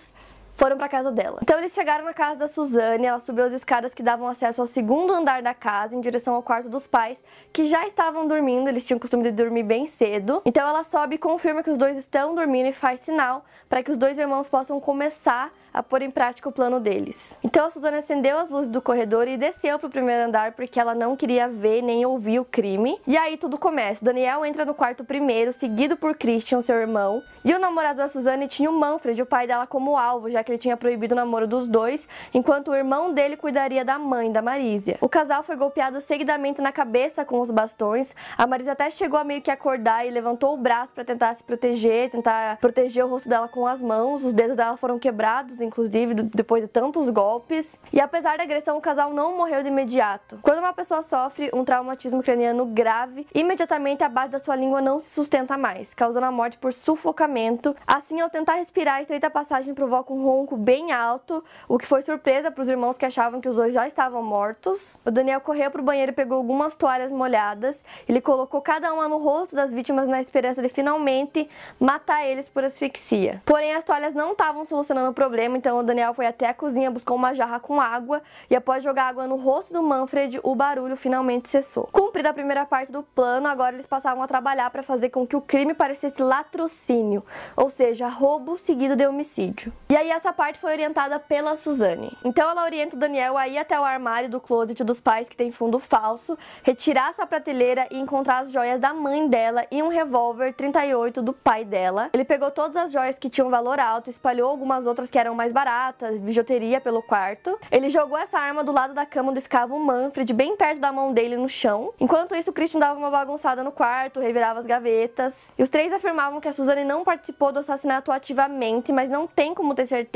foram 0.61 0.77
para 0.77 0.87
casa 0.87 1.11
dela. 1.11 1.39
Então 1.41 1.57
eles 1.57 1.73
chegaram 1.73 2.05
na 2.05 2.13
casa 2.13 2.41
da 2.41 2.47
Suzane, 2.47 3.07
ela 3.07 3.19
subiu 3.19 3.43
as 3.43 3.51
escadas 3.51 3.95
que 3.95 4.03
davam 4.03 4.27
acesso 4.27 4.61
ao 4.61 4.67
segundo 4.67 5.11
andar 5.11 5.41
da 5.41 5.55
casa, 5.55 5.95
em 5.95 6.01
direção 6.01 6.35
ao 6.35 6.43
quarto 6.43 6.69
dos 6.69 6.85
pais, 6.85 7.23
que 7.51 7.63
já 7.63 7.87
estavam 7.87 8.27
dormindo, 8.27 8.67
eles 8.67 8.85
tinham 8.85 8.97
o 8.97 9.01
costume 9.01 9.23
de 9.23 9.31
dormir 9.31 9.63
bem 9.63 9.87
cedo. 9.87 10.39
Então 10.45 10.69
ela 10.69 10.83
sobe 10.83 11.15
e 11.15 11.17
confirma 11.17 11.63
que 11.63 11.71
os 11.71 11.79
dois 11.79 11.97
estão 11.97 12.35
dormindo 12.35 12.67
e 12.67 12.73
faz 12.73 12.99
sinal 12.99 13.43
para 13.67 13.81
que 13.81 13.89
os 13.89 13.97
dois 13.97 14.19
irmãos 14.19 14.47
possam 14.47 14.79
começar 14.79 15.51
a 15.73 15.81
pôr 15.81 16.01
em 16.01 16.11
prática 16.11 16.49
o 16.49 16.51
plano 16.51 16.79
deles. 16.79 17.37
Então 17.43 17.65
a 17.65 17.69
Suzana 17.69 17.97
acendeu 17.97 18.37
as 18.37 18.49
luzes 18.49 18.69
do 18.69 18.81
corredor 18.81 19.27
e 19.27 19.37
desceu 19.37 19.79
para 19.79 19.87
o 19.87 19.89
primeiro 19.89 20.23
andar 20.23 20.51
porque 20.51 20.79
ela 20.79 20.93
não 20.93 21.15
queria 21.15 21.47
ver 21.47 21.81
nem 21.81 22.05
ouvir 22.05 22.39
o 22.39 22.45
crime. 22.45 22.99
E 23.07 23.17
aí 23.17 23.37
tudo 23.37 23.57
começa. 23.57 24.03
Daniel 24.03 24.45
entra 24.45 24.65
no 24.65 24.73
quarto 24.73 25.03
primeiro, 25.03 25.53
seguido 25.53 25.95
por 25.95 26.15
Christian, 26.15 26.61
seu 26.61 26.75
irmão. 26.75 27.23
E 27.43 27.53
o 27.53 27.59
namorado 27.59 27.97
da 27.97 28.07
Suzane 28.07 28.47
tinha 28.47 28.69
o 28.69 28.73
Manfred, 28.73 29.21
o 29.21 29.25
pai 29.25 29.47
dela, 29.47 29.65
como 29.65 29.97
alvo, 29.97 30.29
já 30.29 30.43
que 30.43 30.50
ele 30.51 30.59
tinha 30.59 30.77
proibido 30.77 31.13
o 31.13 31.15
namoro 31.15 31.47
dos 31.47 31.67
dois, 31.67 32.07
enquanto 32.33 32.69
o 32.69 32.75
irmão 32.75 33.13
dele 33.13 33.37
cuidaria 33.37 33.83
da 33.83 33.97
mãe, 33.97 34.31
da 34.31 34.41
Marísia. 34.41 34.97
O 35.01 35.09
casal 35.09 35.43
foi 35.43 35.55
golpeado 35.55 35.99
seguidamente 36.01 36.61
na 36.61 36.71
cabeça 36.71 37.25
com 37.25 37.39
os 37.39 37.49
bastões. 37.49 38.15
A 38.37 38.45
Marísia 38.45 38.73
até 38.73 38.89
chegou 38.89 39.19
a 39.19 39.23
meio 39.23 39.41
que 39.41 39.51
acordar 39.51 40.05
e 40.05 40.11
levantou 40.11 40.53
o 40.53 40.57
braço 40.57 40.93
para 40.93 41.03
tentar 41.03 41.33
se 41.33 41.43
proteger, 41.43 42.09
tentar 42.09 42.57
proteger 42.57 43.05
o 43.05 43.07
rosto 43.07 43.29
dela 43.29 43.47
com 43.47 43.65
as 43.65 43.81
mãos. 43.81 44.23
Os 44.23 44.33
dedos 44.33 44.55
dela 44.55 44.77
foram 44.77 44.99
quebrados 44.99 45.61
inclusive, 45.61 46.13
depois 46.13 46.63
de 46.63 46.67
tantos 46.67 47.09
golpes. 47.09 47.79
E 47.91 47.99
apesar 47.99 48.37
da 48.37 48.43
agressão, 48.43 48.77
o 48.77 48.81
casal 48.81 49.13
não 49.13 49.37
morreu 49.37 49.61
de 49.61 49.69
imediato. 49.69 50.39
Quando 50.41 50.59
uma 50.59 50.73
pessoa 50.73 51.01
sofre 51.01 51.49
um 51.53 51.63
traumatismo 51.63 52.21
craniano 52.21 52.65
grave, 52.65 53.27
imediatamente 53.33 54.03
a 54.03 54.09
base 54.09 54.31
da 54.31 54.39
sua 54.39 54.55
língua 54.55 54.81
não 54.81 54.99
se 54.99 55.09
sustenta 55.09 55.57
mais, 55.57 55.93
causando 55.93 56.25
a 56.25 56.31
morte 56.31 56.57
por 56.57 56.73
sufocamento. 56.73 57.75
Assim, 57.85 58.19
ao 58.19 58.29
tentar 58.29 58.55
respirar, 58.55 58.95
a 58.95 59.01
estreita 59.01 59.29
passagem 59.29 59.73
provoca 59.73 60.13
um 60.13 60.25
ronco 60.31 60.55
bem 60.55 60.91
alto, 60.91 61.43
o 61.67 61.77
que 61.77 61.85
foi 61.85 62.01
surpresa 62.01 62.49
para 62.49 62.61
os 62.61 62.69
irmãos 62.69 62.97
que 62.97 63.05
achavam 63.05 63.41
que 63.41 63.49
os 63.49 63.57
dois 63.57 63.73
já 63.73 63.85
estavam 63.85 64.23
mortos. 64.23 64.97
O 65.05 65.11
Daniel 65.11 65.41
correu 65.41 65.69
para 65.69 65.81
o 65.81 65.83
banheiro 65.83 66.11
e 66.11 66.15
pegou 66.15 66.37
algumas 66.37 66.75
toalhas 66.75 67.11
molhadas. 67.11 67.77
Ele 68.07 68.21
colocou 68.21 68.61
cada 68.61 68.93
uma 68.93 69.07
no 69.07 69.17
rosto 69.17 69.55
das 69.55 69.73
vítimas 69.73 70.07
na 70.07 70.21
esperança 70.21 70.61
de 70.61 70.69
finalmente 70.69 71.49
matar 71.79 72.25
eles 72.25 72.47
por 72.47 72.63
asfixia. 72.63 73.41
Porém, 73.45 73.73
as 73.73 73.83
toalhas 73.83 74.13
não 74.13 74.31
estavam 74.31 74.63
solucionando 74.65 75.09
o 75.09 75.13
problema, 75.13 75.57
então 75.57 75.77
o 75.79 75.83
Daniel 75.83 76.13
foi 76.13 76.25
até 76.25 76.47
a 76.47 76.53
cozinha, 76.53 76.89
buscou 76.89 77.17
uma 77.17 77.33
jarra 77.33 77.59
com 77.59 77.81
água 77.81 78.21
e 78.49 78.55
após 78.55 78.83
jogar 78.83 79.05
água 79.05 79.27
no 79.27 79.35
rosto 79.35 79.73
do 79.73 79.83
Manfred, 79.83 80.39
o 80.43 80.55
barulho 80.55 80.95
finalmente 80.95 81.49
cessou. 81.49 81.89
Cumprida 81.91 82.29
a 82.29 82.33
primeira 82.33 82.65
parte 82.65 82.91
do 82.91 83.03
plano, 83.03 83.47
agora 83.47 83.75
eles 83.75 83.85
passavam 83.85 84.23
a 84.23 84.27
trabalhar 84.27 84.69
para 84.69 84.83
fazer 84.83 85.09
com 85.09 85.27
que 85.27 85.35
o 85.35 85.41
crime 85.41 85.73
parecesse 85.73 86.21
latrocínio, 86.21 87.23
ou 87.55 87.69
seja, 87.69 88.07
roubo 88.07 88.57
seguido 88.57 88.95
de 88.95 89.05
homicídio. 89.05 89.73
E 89.89 89.95
aí 89.95 90.11
essa 90.21 90.31
parte 90.31 90.59
foi 90.59 90.73
orientada 90.73 91.19
pela 91.19 91.55
Suzane. 91.55 92.15
Então 92.23 92.47
ela 92.51 92.63
orienta 92.63 92.95
o 92.95 92.99
Daniel 92.99 93.39
a 93.39 93.47
ir 93.47 93.57
até 93.57 93.79
o 93.79 93.83
armário 93.83 94.29
do 94.29 94.39
closet 94.39 94.83
dos 94.83 95.01
pais 95.01 95.27
que 95.27 95.35
tem 95.35 95.51
fundo 95.51 95.79
falso, 95.79 96.37
retirar 96.61 97.09
essa 97.09 97.25
prateleira 97.25 97.87
e 97.89 97.97
encontrar 97.97 98.37
as 98.37 98.51
joias 98.51 98.79
da 98.79 98.93
mãe 98.93 99.27
dela 99.27 99.65
e 99.71 99.81
um 99.81 99.87
revólver 99.87 100.53
38 100.53 101.23
do 101.23 101.33
pai 101.33 101.65
dela. 101.65 102.11
Ele 102.13 102.23
pegou 102.23 102.51
todas 102.51 102.75
as 102.75 102.91
joias 102.91 103.17
que 103.17 103.31
tinham 103.31 103.49
valor 103.49 103.79
alto, 103.79 104.11
espalhou 104.11 104.47
algumas 104.47 104.85
outras 104.85 105.09
que 105.09 105.17
eram 105.17 105.33
mais 105.33 105.51
baratas, 105.51 106.19
bijuteria 106.19 106.79
pelo 106.79 107.01
quarto. 107.01 107.57
Ele 107.71 107.89
jogou 107.89 108.15
essa 108.15 108.37
arma 108.37 108.63
do 108.63 108.71
lado 108.71 108.93
da 108.93 109.07
cama 109.07 109.31
onde 109.31 109.41
ficava 109.41 109.73
o 109.73 109.79
Manfred, 109.79 110.31
bem 110.35 110.55
perto 110.55 110.79
da 110.79 110.91
mão 110.91 111.11
dele 111.13 111.35
no 111.35 111.49
chão. 111.49 111.95
Enquanto 111.99 112.35
isso, 112.35 112.51
o 112.51 112.53
Christian 112.53 112.79
dava 112.79 112.99
uma 112.99 113.09
bagunçada 113.09 113.63
no 113.63 113.71
quarto, 113.71 114.19
revirava 114.19 114.59
as 114.59 114.67
gavetas. 114.67 115.51
E 115.57 115.63
os 115.63 115.69
três 115.69 115.91
afirmavam 115.91 116.39
que 116.39 116.47
a 116.47 116.53
Suzane 116.53 116.83
não 116.83 117.03
participou 117.03 117.51
do 117.51 117.57
assassinato 117.57 118.11
ativamente, 118.11 118.91
mas 118.91 119.09
não 119.09 119.25
tem 119.25 119.55
como 119.55 119.73
ter 119.73 119.87
certeza 119.87 120.10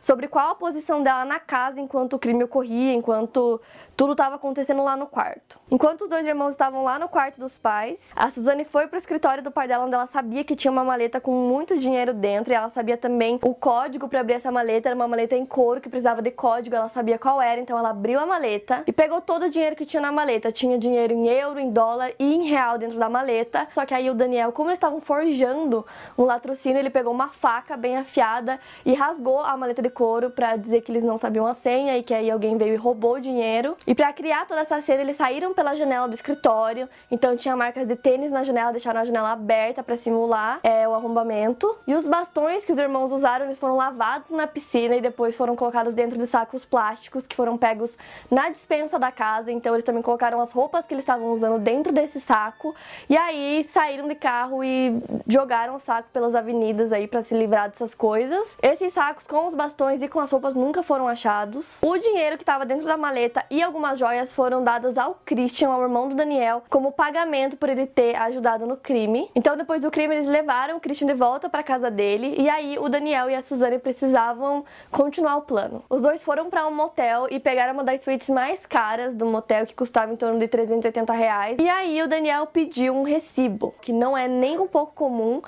sobre 0.00 0.28
qual 0.28 0.50
a 0.50 0.54
posição 0.54 1.02
dela 1.02 1.24
na 1.24 1.38
casa 1.38 1.80
enquanto 1.80 2.14
o 2.14 2.18
crime 2.18 2.44
ocorria, 2.44 2.92
enquanto 2.92 3.60
tudo 3.96 4.12
estava 4.12 4.34
acontecendo 4.34 4.84
lá 4.84 4.96
no 4.96 5.06
quarto. 5.06 5.58
Enquanto 5.70 6.02
os 6.02 6.08
dois 6.08 6.26
irmãos 6.26 6.50
estavam 6.50 6.84
lá 6.84 6.98
no 6.98 7.08
quarto 7.08 7.40
dos 7.40 7.56
pais, 7.56 8.12
a 8.14 8.30
Suzane 8.30 8.64
foi 8.64 8.86
pro 8.86 8.98
escritório 8.98 9.42
do 9.42 9.50
pai 9.50 9.66
dela, 9.66 9.84
onde 9.84 9.94
ela 9.94 10.06
sabia 10.06 10.44
que 10.44 10.54
tinha 10.54 10.70
uma 10.70 10.84
maleta 10.84 11.20
com 11.20 11.32
muito 11.32 11.78
dinheiro 11.78 12.12
dentro, 12.12 12.52
e 12.52 12.56
ela 12.56 12.68
sabia 12.68 12.96
também 12.96 13.38
o 13.42 13.54
código 13.54 14.06
para 14.06 14.20
abrir 14.20 14.34
essa 14.34 14.52
maleta. 14.52 14.88
Era 14.88 14.96
uma 14.96 15.08
maleta 15.08 15.34
em 15.34 15.46
couro 15.46 15.80
que 15.80 15.88
precisava 15.88 16.20
de 16.20 16.30
código, 16.30 16.76
ela 16.76 16.88
sabia 16.88 17.18
qual 17.18 17.40
era, 17.40 17.60
então 17.60 17.78
ela 17.78 17.90
abriu 17.90 18.20
a 18.20 18.26
maleta 18.26 18.82
e 18.86 18.92
pegou 18.92 19.20
todo 19.20 19.46
o 19.46 19.50
dinheiro 19.50 19.74
que 19.74 19.86
tinha 19.86 20.00
na 20.00 20.12
maleta. 20.12 20.52
Tinha 20.52 20.78
dinheiro 20.78 21.14
em 21.14 21.26
euro, 21.28 21.58
em 21.58 21.70
dólar 21.70 22.12
e 22.18 22.34
em 22.34 22.44
real 22.44 22.78
dentro 22.78 22.98
da 22.98 23.08
maleta. 23.08 23.66
Só 23.74 23.86
que 23.86 23.94
aí 23.94 24.10
o 24.10 24.14
Daniel, 24.14 24.52
como 24.52 24.68
eles 24.68 24.76
estavam 24.76 25.00
forjando 25.00 25.86
um 26.18 26.24
latrocínio, 26.24 26.78
ele 26.78 26.90
pegou 26.90 27.12
uma 27.12 27.28
faca 27.28 27.76
bem 27.76 27.96
afiada 27.96 28.60
e 28.84 28.92
rasgou 28.92 29.25
a 29.40 29.56
maleta 29.56 29.82
de 29.82 29.90
couro 29.90 30.30
para 30.30 30.56
dizer 30.56 30.82
que 30.82 30.92
eles 30.92 31.04
não 31.04 31.18
sabiam 31.18 31.46
a 31.46 31.54
senha 31.54 31.96
e 31.98 32.02
que 32.02 32.14
aí 32.14 32.30
alguém 32.30 32.56
veio 32.56 32.74
e 32.74 32.76
roubou 32.76 33.14
o 33.14 33.20
dinheiro. 33.20 33.76
E 33.86 33.94
para 33.94 34.12
criar 34.12 34.46
toda 34.46 34.60
essa 34.60 34.80
cena, 34.80 35.02
eles 35.02 35.16
saíram 35.16 35.52
pela 35.52 35.74
janela 35.74 36.08
do 36.08 36.14
escritório, 36.14 36.88
então 37.10 37.36
tinha 37.36 37.56
marcas 37.56 37.86
de 37.86 37.96
tênis 37.96 38.30
na 38.30 38.42
janela, 38.42 38.70
deixaram 38.70 39.00
a 39.00 39.04
janela 39.04 39.32
aberta 39.32 39.82
para 39.82 39.96
simular 39.96 40.60
é, 40.62 40.86
o 40.88 40.94
arrombamento. 40.94 41.76
E 41.86 41.94
os 41.94 42.06
bastões 42.06 42.64
que 42.64 42.72
os 42.72 42.78
irmãos 42.78 43.10
usaram, 43.10 43.46
eles 43.46 43.58
foram 43.58 43.76
lavados 43.76 44.30
na 44.30 44.46
piscina 44.46 44.96
e 44.96 45.00
depois 45.00 45.34
foram 45.34 45.56
colocados 45.56 45.94
dentro 45.94 46.18
de 46.18 46.26
sacos 46.26 46.64
plásticos 46.64 47.26
que 47.26 47.34
foram 47.34 47.56
pegos 47.56 47.94
na 48.30 48.50
dispensa 48.50 48.98
da 48.98 49.10
casa. 49.10 49.50
Então 49.50 49.74
eles 49.74 49.84
também 49.84 50.02
colocaram 50.02 50.40
as 50.40 50.52
roupas 50.52 50.86
que 50.86 50.94
eles 50.94 51.02
estavam 51.02 51.32
usando 51.32 51.58
dentro 51.58 51.92
desse 51.92 52.20
saco 52.20 52.74
e 53.08 53.16
aí 53.16 53.64
saíram 53.70 54.08
de 54.08 54.14
carro 54.14 54.62
e 54.62 55.02
jogaram 55.26 55.76
o 55.76 55.78
saco 55.78 56.08
pelas 56.12 56.34
avenidas 56.34 56.92
aí 56.92 57.06
para 57.06 57.22
se 57.22 57.36
livrar 57.36 57.68
dessas 57.70 57.94
coisas. 57.94 58.46
Esses 58.62 58.92
sacos 58.92 59.15
com 59.24 59.46
os 59.46 59.54
bastões 59.54 60.02
e 60.02 60.08
com 60.08 60.20
as 60.20 60.30
roupas 60.30 60.54
nunca 60.54 60.82
foram 60.82 61.08
achados. 61.08 61.78
O 61.82 61.96
dinheiro 61.98 62.36
que 62.36 62.42
estava 62.42 62.66
dentro 62.66 62.86
da 62.86 62.96
maleta 62.96 63.44
e 63.50 63.62
algumas 63.62 63.98
joias 63.98 64.32
foram 64.32 64.62
dadas 64.62 64.98
ao 64.98 65.20
Christian, 65.24 65.70
ao 65.70 65.82
irmão 65.82 66.08
do 66.08 66.14
Daniel, 66.14 66.62
como 66.68 66.92
pagamento 66.92 67.56
por 67.56 67.68
ele 67.68 67.86
ter 67.86 68.16
ajudado 68.16 68.66
no 68.66 68.76
crime. 68.76 69.30
Então, 69.34 69.56
depois 69.56 69.80
do 69.80 69.90
crime, 69.90 70.14
eles 70.14 70.28
levaram 70.28 70.76
o 70.76 70.80
Christian 70.80 71.06
de 71.06 71.14
volta 71.14 71.48
para 71.48 71.62
casa 71.62 71.90
dele 71.90 72.34
e 72.38 72.48
aí 72.48 72.78
o 72.78 72.88
Daniel 72.88 73.30
e 73.30 73.34
a 73.34 73.42
Suzane 73.42 73.78
precisavam 73.78 74.64
continuar 74.90 75.36
o 75.36 75.42
plano. 75.42 75.82
Os 75.88 76.02
dois 76.02 76.22
foram 76.22 76.50
para 76.50 76.66
um 76.66 76.74
motel 76.74 77.26
e 77.30 77.38
pegaram 77.38 77.74
uma 77.74 77.84
das 77.84 78.00
suítes 78.00 78.28
mais 78.28 78.66
caras 78.66 79.14
do 79.14 79.26
motel, 79.26 79.66
que 79.66 79.74
custava 79.74 80.12
em 80.12 80.16
torno 80.16 80.38
de 80.38 80.48
380 80.48 81.12
reais. 81.12 81.58
E 81.58 81.68
aí 81.68 82.02
o 82.02 82.08
Daniel 82.08 82.46
pediu 82.46 82.94
um 82.94 83.02
recibo, 83.02 83.74
que 83.80 83.92
não 83.92 84.16
é 84.16 84.28
nem 84.28 84.58
um 84.58 84.66
pouco 84.66 84.92
comum 84.94 85.42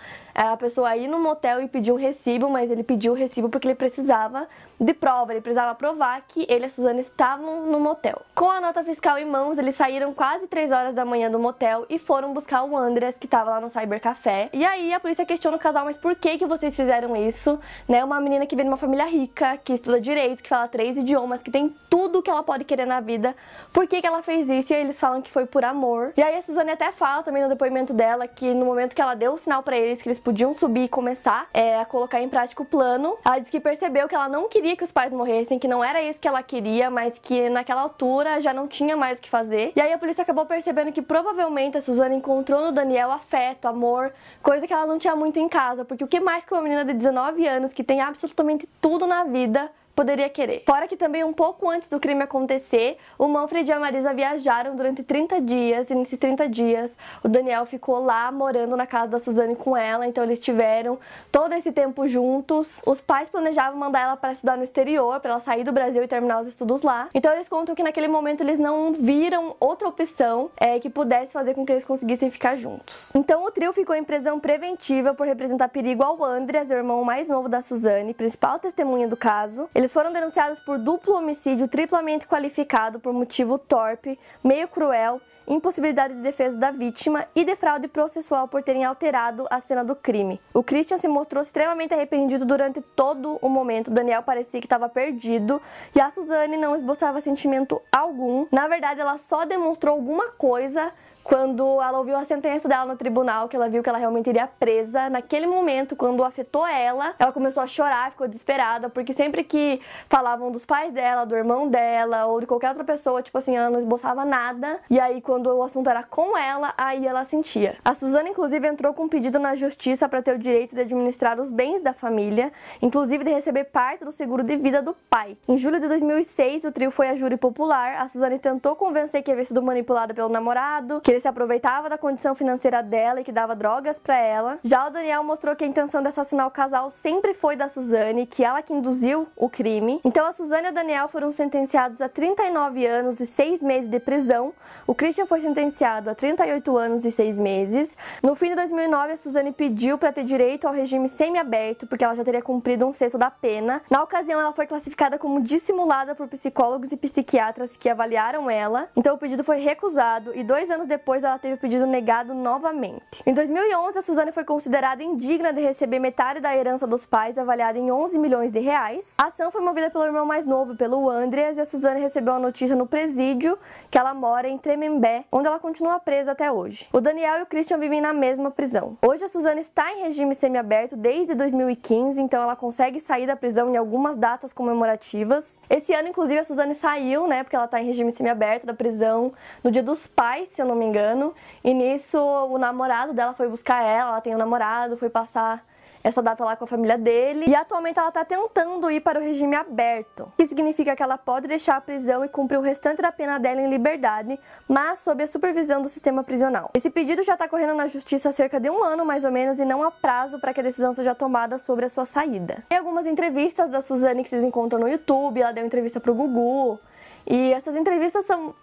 a 0.47 0.57
pessoa 0.57 0.97
ir 0.97 1.09
no 1.09 1.19
motel 1.19 1.61
e 1.61 1.67
pedir 1.67 1.91
um 1.91 1.97
recibo, 1.97 2.49
mas 2.49 2.71
ele 2.71 2.85
pediu 2.85 3.13
o 3.13 3.17
recibo 3.17 3.49
porque 3.49 3.67
ele 3.67 3.75
precisava 3.75 4.47
de 4.81 4.95
prova, 4.95 5.33
ele 5.33 5.41
precisava 5.41 5.75
provar 5.75 6.23
que 6.27 6.47
ele 6.49 6.65
e 6.65 6.67
a 6.67 6.71
Suzana 6.71 7.01
estavam 7.01 7.67
no 7.67 7.81
motel. 7.81 8.23
Com 8.35 8.49
a 8.51 8.61
nota 8.61 8.85
fiscal 8.85 9.19
em 9.19 9.25
mãos, 9.25 9.59
eles 9.59 9.75
saíram 9.75 10.13
quase 10.13 10.47
3 10.47 10.71
horas 10.71 10.95
da 10.95 11.05
manhã 11.05 11.31
do 11.31 11.39
motel 11.39 11.85
e 11.89 11.99
foram 11.99 12.33
buscar 12.33 12.63
o 12.63 12.77
Andreas, 12.77 13.17
que 13.19 13.27
estava 13.27 13.51
lá 13.51 13.61
no 13.61 13.71
cybercafé. 13.71 14.49
E 14.53 14.65
aí 14.65 14.93
a 14.93 15.01
polícia 15.01 15.27
questiona 15.27 15.57
o 15.57 15.61
casal, 15.61 15.85
mas 15.85 15.99
por 15.99 16.15
que 16.15 16.39
que 16.39 16.47
vocês 16.47 16.77
fizeram 16.77 17.17
isso? 17.17 17.59
Né? 17.89 18.05
Uma 18.05 18.21
menina 18.21 18.47
que 18.47 18.55
vem 18.55 18.65
de 18.65 18.71
uma 18.71 18.77
família 18.77 19.07
rica, 19.07 19.57
que 19.59 19.73
estuda 19.73 20.01
direito, 20.01 20.43
que 20.43 20.49
fala 20.49 20.69
três 20.69 20.97
idiomas, 20.97 21.43
que 21.43 21.51
tem 21.51 21.75
tudo 21.91 22.23
que 22.23 22.31
ela 22.31 22.43
pode 22.43 22.65
querer 22.65 22.87
na 22.87 23.01
vida. 23.01 23.35
Por 23.73 23.87
que 23.87 24.01
que 24.01 24.07
ela 24.07 24.23
fez 24.23 24.49
isso? 24.49 24.73
E 24.73 24.77
eles 24.77 24.99
falam 24.99 25.21
que 25.21 25.31
foi 25.31 25.47
por 25.47 25.65
amor. 25.65 26.13
E 26.17 26.23
aí 26.23 26.37
a 26.37 26.43
Suzane 26.43 26.71
até 26.71 26.93
fala 26.93 27.23
também 27.23 27.43
no 27.43 27.49
depoimento 27.49 27.93
dela 27.93 28.29
que 28.29 28.55
no 28.55 28.65
momento 28.65 28.95
que 28.95 29.03
ela 29.03 29.15
deu 29.15 29.35
o 29.35 29.39
sinal 29.39 29.63
para 29.63 29.77
eles 29.77 30.01
que 30.01 30.09
eles 30.09 30.21
podiam 30.21 30.55
subir 30.55 30.85
e 30.85 30.89
começar 30.89 31.49
é, 31.53 31.81
a 31.81 31.85
colocar 31.85 32.21
em 32.21 32.29
prática 32.29 32.63
o 32.63 32.67
plano, 32.67 33.17
ela 33.25 33.39
disse 33.39 33.51
que 33.51 33.61
percebeu 33.61 34.07
que 34.07 34.15
ela 34.15 34.29
não 34.29 34.49
queria 34.49 34.68
que 34.77 34.85
os 34.85 34.93
pais 34.93 35.13
morressem, 35.13 35.59
que 35.59 35.69
não 35.69 35.83
era 35.83 36.03
isso 36.03 36.21
que 36.21 36.29
ela 36.29 36.43
queria, 36.43 36.91
mas 36.91 37.19
que 37.19 37.49
naquela 37.49 37.83
altura 37.83 38.41
já 38.41 38.53
não 38.53 38.67
tinha 38.67 38.97
mais 38.97 39.19
o 39.19 39.23
que 39.23 39.29
fazer. 39.29 39.73
E 39.75 39.81
aí 39.81 39.93
a 39.93 39.99
polícia 39.99 40.23
acabou 40.23 40.47
percebendo 40.47 40.93
que 40.93 41.03
provavelmente 41.03 41.77
a 41.77 41.81
Suzana 41.81 42.15
encontrou 42.15 42.67
no 42.67 42.73
Daniel 42.73 43.11
afeto, 43.11 43.67
amor, 43.67 44.13
coisa 44.43 44.67
que 44.67 44.73
ela 44.73 44.87
não 44.87 44.99
tinha 44.99 45.15
muito 45.15 45.39
em 45.39 45.49
casa, 45.49 45.85
porque 45.85 46.05
o 46.05 46.09
que 46.09 46.21
mais 46.21 46.45
que 46.45 46.53
uma 46.53 46.63
menina 46.63 46.85
de 46.85 46.95
19 46.95 47.47
anos 47.47 47.73
que 47.73 47.85
tem 47.85 48.01
absolutamente 48.01 48.69
tudo 48.81 49.07
na 49.07 49.25
vida 49.25 49.71
poderia 49.99 50.29
querer. 50.29 50.63
Fora 50.65 50.87
que 50.87 50.97
também 50.97 51.25
um 51.25 51.33
pouco 51.33 51.69
antes 51.69 51.89
do 51.89 51.99
crime 51.99 52.23
acontecer, 52.23 52.99
o 53.19 53.27
Manfred 53.27 53.69
e 53.69 53.73
a 53.73 53.81
Marisa 53.81 54.15
viajaram 54.15 54.77
durante 54.77 55.03
30 55.03 55.41
dias 55.41 55.91
e 55.91 55.95
nesses 55.97 56.17
30 56.17 56.49
dias 56.49 56.97
o 57.21 57.29
Daniel 57.29 57.67
ficou 57.67 57.99
lá 57.99 58.31
morando 58.31 58.77
na 58.77 58.87
casa 58.87 59.09
da 59.09 59.19
Suzane 59.19 59.57
com 59.57 59.77
ela, 59.77 60.07
então 60.07 60.23
eles 60.23 60.39
tiveram 60.39 61.01
todo 61.33 61.53
esse 61.53 61.73
tempo 61.73 62.07
juntos. 62.07 62.81
Os 62.87 63.01
pais 63.01 63.29
planejavam 63.29 63.77
mandar 63.77 64.03
ela 64.03 64.17
para 64.17 64.31
estudar 64.31 64.57
no 64.57 64.63
exterior, 64.63 65.19
para 65.19 65.33
ela 65.33 65.41
sair 65.41 65.65
do 65.65 65.73
Brasil 65.73 66.01
e 66.01 66.07
terminar 66.07 66.43
os 66.43 66.47
estudos 66.47 66.85
lá. 66.85 67.09
Então 67.13 67.33
eles 67.33 67.49
contam 67.49 67.75
que 67.75 67.83
naquele 67.83 68.07
momento 68.07 68.41
eles 68.41 68.61
não 68.61 68.93
viram 68.93 69.57
outra 69.59 69.89
opção 69.89 70.49
é, 70.57 70.79
que 70.79 70.89
pudesse 70.89 71.33
fazer 71.33 71.55
com 71.55 71.67
que 71.67 71.73
eles 71.73 71.85
conseguissem 71.85 72.31
ficar 72.31 72.55
juntos. 72.55 73.11
Então 73.17 73.45
o 73.45 73.51
trio 73.51 73.73
ficou 73.73 73.97
em 73.97 74.05
prisão 74.05 74.39
preventiva 74.39 75.13
por 75.13 75.27
representar 75.27 75.67
perigo 75.71 76.05
ao 76.05 76.23
Andreas, 76.23 76.71
o 76.71 76.75
irmão 76.75 77.03
mais 77.03 77.29
novo 77.29 77.49
da 77.49 77.61
Suzane, 77.61 78.15
principal 78.15 78.61
testemunha 78.61 79.09
do 79.09 79.17
caso. 79.17 79.69
Eles 79.75 79.88
eles 79.89 79.93
foram 79.95 80.13
denunciados 80.13 80.61
por 80.61 80.79
duplo 80.79 81.15
homicídio 81.15 81.67
triplamente 81.67 82.27
qualificado 82.27 83.01
por 83.01 83.15
motivo 83.15 83.57
torpe, 83.59 84.19
meio 84.45 84.69
cruel, 84.69 85.19
impossibilidade 85.49 86.15
de 86.15 86.21
defesa 86.21 86.57
da 86.57 86.71
vítima 86.71 87.27
e 87.35 87.45
de 87.45 87.57
fraude 87.57 87.89
processual 87.89 88.47
por 88.47 88.63
terem 88.63 88.85
alterado 88.85 89.47
a 89.51 89.59
cena 89.61 89.83
do 89.83 89.97
crime. 89.97 90.41
O 90.53 90.63
Christian 90.63 90.99
se 90.99 91.09
mostrou 91.09 91.43
extremamente 91.43 91.95
arrependido 91.95 92.45
durante 92.45 92.81
todo 92.81 93.39
o 93.41 93.49
momento. 93.49 93.91
Daniel 93.91 94.23
parecia 94.23 94.61
que 94.61 94.67
estava 94.67 94.89
perdido 94.89 95.61
e 95.95 96.01
a 96.01 96.11
Suzane 96.11 96.57
não 96.57 96.77
esboçava 96.77 97.21
sentimento 97.21 97.81
algum. 97.91 98.47
Na 98.53 98.69
verdade, 98.69 99.01
ela 99.01 99.17
só 99.19 99.45
demonstrou 99.45 99.95
alguma 99.95 100.31
coisa 100.33 100.93
quando 101.29 101.63
ela 101.83 101.99
ouviu 101.99 102.17
a 102.17 102.25
sentença 102.25 102.67
dela 102.67 102.87
no 102.87 102.97
tribunal, 102.97 103.49
que 103.49 103.55
ela 103.55 103.69
viu 103.69 103.83
que 103.83 103.89
ela 103.89 103.99
realmente 103.99 104.31
iria 104.31 104.47
presa, 104.47 105.11
naquele 105.11 105.47
momento, 105.47 105.95
quando 105.95 106.25
afetou 106.25 106.67
ela, 106.67 107.15
ela 107.19 107.31
começou 107.33 107.63
a 107.63 107.67
chorar, 107.67 108.11
ficou 108.13 108.27
desesperada, 108.27 108.89
porque 108.89 109.13
sempre 109.13 109.45
que 109.45 109.79
falavam 110.09 110.51
dos 110.51 110.65
pais 110.65 110.91
dela, 110.91 111.27
do 111.27 111.37
irmão 111.37 111.69
dela 111.69 112.25
ou 112.25 112.41
de 112.41 112.47
qualquer 112.47 112.71
outra 112.71 112.83
pessoa, 112.83 113.21
tipo 113.21 113.37
assim, 113.37 113.55
ela 113.55 113.69
não 113.69 113.79
esboçava 113.79 114.25
nada. 114.25 114.81
E 114.89 114.99
aí, 114.99 115.21
quando 115.21 115.38
o 115.47 115.63
assunto 115.63 115.89
era 115.89 116.03
com 116.03 116.37
ela, 116.37 116.75
aí 116.77 117.07
ela 117.07 117.25
sentia. 117.25 117.77
A 117.85 117.95
Suzana, 117.95 118.29
inclusive, 118.29 118.67
entrou 118.67 118.93
com 118.93 119.05
um 119.05 119.09
pedido 119.09 119.39
na 119.39 119.55
justiça 119.55 120.09
para 120.09 120.23
ter 120.23 120.35
o 120.35 120.39
direito 120.39 120.75
de 120.75 120.81
administrar 120.81 121.41
os 121.41 121.51
bens 121.51 121.81
da 121.81 121.93
família, 121.93 122.53
inclusive 122.83 123.25
de 123.25 123.31
receber 123.31 123.65
parte 123.65 124.05
do 124.05 124.13
seguro 124.13 124.43
de 124.43 124.57
vida 124.57 124.83
do 124.83 124.95
pai. 125.09 125.37
Em 125.47 125.57
julho 125.57 125.81
de 125.81 125.89
2006, 125.89 126.65
o 126.65 126.73
trio 126.73 126.91
foi 126.91 127.09
a 127.09 127.17
júri 127.17 127.37
popular. 127.37 127.97
A 127.97 128.09
Suzane 128.09 128.39
tentou 128.39 128.77
convencer 128.77 129.23
que 129.23 129.31
havia 129.31 129.45
sido 129.45 129.63
manipulada 129.63 130.15
pelo 130.15 130.29
namorado, 130.29 131.01
que 131.01 131.11
ele 131.11 131.21
se 131.21 131.29
aproveitava 131.29 131.89
da 131.89 131.99
condição 131.99 132.35
financeira 132.35 132.83
dela 132.83 133.21
e 133.21 133.25
que 133.25 133.33
dava 133.33 133.55
drogas 133.55 133.99
para 133.99 134.19
ela. 134.19 134.59
Já 134.63 134.87
o 134.87 134.91
Daniel 134.91 135.23
mostrou 135.23 135.55
que 135.55 135.65
a 135.65 135.67
intenção 135.67 136.03
de 136.03 136.09
assassinar 136.09 136.47
o 136.47 136.51
casal 136.51 136.91
sempre 136.91 137.35
foi 137.35 137.57
da 137.57 137.69
Suzane, 137.69 138.27
que 138.27 138.45
ela 138.45 138.63
que 138.63 138.73
induziu 138.73 139.29
o 139.37 139.49
crime. 139.49 140.01
Então 140.05 140.27
a 140.27 140.33
Suzane 140.33 140.69
e 140.69 140.71
o 140.71 140.75
Daniel 140.75 141.09
foram 141.09 141.31
sentenciados 141.31 142.01
a 142.01 142.09
39 142.09 142.87
anos 142.87 143.21
e 143.21 143.27
6 143.27 143.63
meses 143.63 143.89
de 143.89 144.01
prisão. 144.01 144.53
O 144.87 144.95
Christian 144.95 145.27
foi 145.29 145.41
sentenciado 145.43 146.09
a 146.09 146.15
38 146.15 146.77
anos 146.77 147.05
e 147.05 147.13
6 147.13 147.39
meses. 147.39 147.97
No 148.23 148.35
fim 148.35 148.49
de 148.49 148.57
2009, 148.57 149.13
a 149.13 149.17
Suzane 149.17 149.53
pediu 149.53 149.99
para 149.99 150.11
ter 150.11 150.25
direito 150.25 150.67
ao 150.67 150.73
regime 150.73 151.09
semiaberto, 151.09 151.87
porque 151.87 152.03
ela 152.03 152.15
já 152.15 152.25
teria 152.25 152.41
cumprido 152.41 152.87
um 152.87 152.93
sexto 152.93 153.19
da 153.19 153.31
pena. 153.31 153.83
Na 153.91 154.03
ocasião, 154.03 154.41
ela 154.41 154.53
foi 154.53 154.67
classificada 154.67 155.19
como 155.19 155.41
dissimulada 155.41 156.15
por 156.15 156.27
psicólogos 156.29 156.91
e 156.93 156.97
psiquiatras 156.97 157.77
que 157.77 157.89
avaliaram 157.89 158.51
ela. 158.51 158.89
Então 158.97 159.15
o 159.15 159.19
pedido 159.19 159.45
foi 159.45 159.59
recusado 159.59 160.35
e 160.35 160.43
dois 160.43 160.71
anos 160.71 160.87
depois 160.87 161.23
ela 161.23 161.39
teve 161.39 161.55
o 161.55 161.59
pedido 161.59 161.87
negado 161.87 162.33
novamente. 162.33 163.23
Em 163.27 163.35
2011, 163.35 163.99
a 163.99 164.03
Suzane 164.03 164.33
foi 164.33 164.45
considerada 164.45 165.03
indigna 165.03 165.53
de 165.53 165.61
receber 165.61 165.99
metade 165.99 166.41
da 166.41 166.57
herança 166.57 166.87
dos 166.87 167.05
pais, 167.05 167.37
avaliada 167.37 167.79
em 167.79 167.93
11 167.93 168.19
milhões 168.19 168.51
de 168.51 168.61
reais. 168.61 169.15
A 169.19 169.27
ação 169.27 169.51
foi 169.51 169.61
movida 169.61 169.91
pelo 169.91 170.05
irmão 170.05 170.25
mais 170.25 170.47
novo, 170.47 170.75
pelo 170.75 171.11
Andreas, 171.11 171.59
e 171.59 171.61
a 171.61 171.67
Suzane 171.67 172.01
recebeu 172.01 172.35
a 172.35 172.39
notícia 172.39 172.75
no 172.75 172.87
presídio 172.87 173.59
que 173.91 173.99
ela 173.99 174.15
mora 174.15 174.49
em 174.49 174.57
Tremembé, 174.57 175.18
onde 175.31 175.47
ela 175.47 175.59
continua 175.59 175.99
presa 175.99 176.33
até 176.33 176.51
hoje. 176.51 176.89
O 176.93 177.01
Daniel 177.01 177.39
e 177.39 177.43
o 177.43 177.47
Christian 177.47 177.79
vivem 177.79 178.01
na 178.01 178.13
mesma 178.13 178.51
prisão. 178.51 178.97
Hoje 179.07 179.25
a 179.25 179.29
Suzane 179.29 179.61
está 179.61 179.93
em 179.93 180.03
regime 180.03 180.35
semiaberto 180.35 180.97
desde 180.97 181.35
2015, 181.35 182.21
então 182.21 182.43
ela 182.43 182.57
consegue 182.57 183.01
sair 183.01 183.27
da 183.27 183.37
prisão 183.37 183.73
em 183.73 183.77
algumas 183.77 184.17
datas 184.17 184.53
comemorativas. 184.53 185.61
Esse 185.69 185.95
ano, 185.95 186.09
inclusive, 186.09 186.41
a 186.41 186.45
Suzane 186.45 186.75
saiu, 186.75 187.27
né, 187.27 187.43
porque 187.43 187.57
ela 187.57 187.65
está 187.65 187.81
em 187.81 187.85
regime 187.85 188.13
semiaberto 188.13 188.67
da 188.67 188.75
prisão 188.75 189.33
no 189.63 189.71
Dia 189.71 189.83
dos 189.83 190.07
Pais, 190.07 190.49
se 190.49 190.63
eu 190.63 190.67
não 190.67 190.75
me 190.75 190.85
engano. 190.85 191.35
E 191.63 191.73
nisso 191.75 192.19
o 192.19 192.59
namorado 192.59 193.13
dela 193.13 193.33
foi 193.35 193.49
buscar 193.49 193.83
ela, 193.83 194.11
ela 194.11 194.21
tem 194.21 194.35
um 194.35 194.39
namorado, 194.39 194.97
foi 194.97 195.09
passar 195.09 195.65
essa 196.09 196.23
data 196.23 196.45
lá 196.45 196.57
com 196.57 196.65
a 196.65 196.67
família 196.67 196.97
dele. 196.97 197.45
E 197.47 197.55
atualmente 197.55 197.99
ela 197.99 198.09
está 198.09 198.25
tentando 198.25 198.91
ir 198.91 199.01
para 199.01 199.21
o 199.21 199.23
regime 199.23 199.55
aberto, 199.55 200.33
que 200.37 200.47
significa 200.47 200.97
que 200.97 201.03
ela 201.03 201.19
pode 201.19 201.47
deixar 201.47 201.77
a 201.77 201.81
prisão 201.81 202.25
e 202.25 202.29
cumprir 202.29 202.59
o 202.59 202.63
restante 202.63 203.03
da 203.03 203.13
pena 203.13 203.39
dela 203.39 203.61
em 203.61 203.69
liberdade, 203.69 204.39
mas 204.67 205.01
sob 205.01 205.23
a 205.23 205.27
supervisão 205.27 205.83
do 205.83 205.89
sistema 205.89 206.25
prisional. 206.25 206.71
Esse 206.75 206.91
pedido 206.91 207.23
já 207.23 207.35
está 207.35 207.47
correndo 207.49 207.75
na 207.75 207.87
justiça 207.87 208.31
há 208.31 208.33
cerca 208.33 208.59
de 208.59 208.71
um 208.71 208.83
ano, 208.83 209.05
mais 209.05 209.25
ou 209.25 209.31
menos, 209.31 209.61
e 209.61 209.65
não 209.65 209.83
há 209.83 209.91
prazo 209.91 210.39
para 210.41 210.53
que 210.53 210.61
a 210.61 210.63
decisão 210.63 210.93
seja 210.95 211.15
tomada 211.15 211.59
sobre 211.59 211.85
a 211.85 211.89
sua 211.89 212.05
saída. 212.05 212.65
Tem 212.69 212.79
algumas 212.79 213.07
entrevistas 213.07 213.71
da 213.71 213.81
Suzane 213.81 214.23
que 214.23 214.29
vocês 214.29 214.43
encontram 214.43 214.81
no 214.81 214.89
YouTube, 214.89 215.41
ela 215.41 215.53
deu 215.53 215.65
entrevista 215.65 216.01
para 216.01 216.11
o 216.11 216.15
Gugu. 216.15 216.79
E 217.27 217.53
essas 217.53 217.77
entrevistas 217.77 218.25
são 218.25 218.55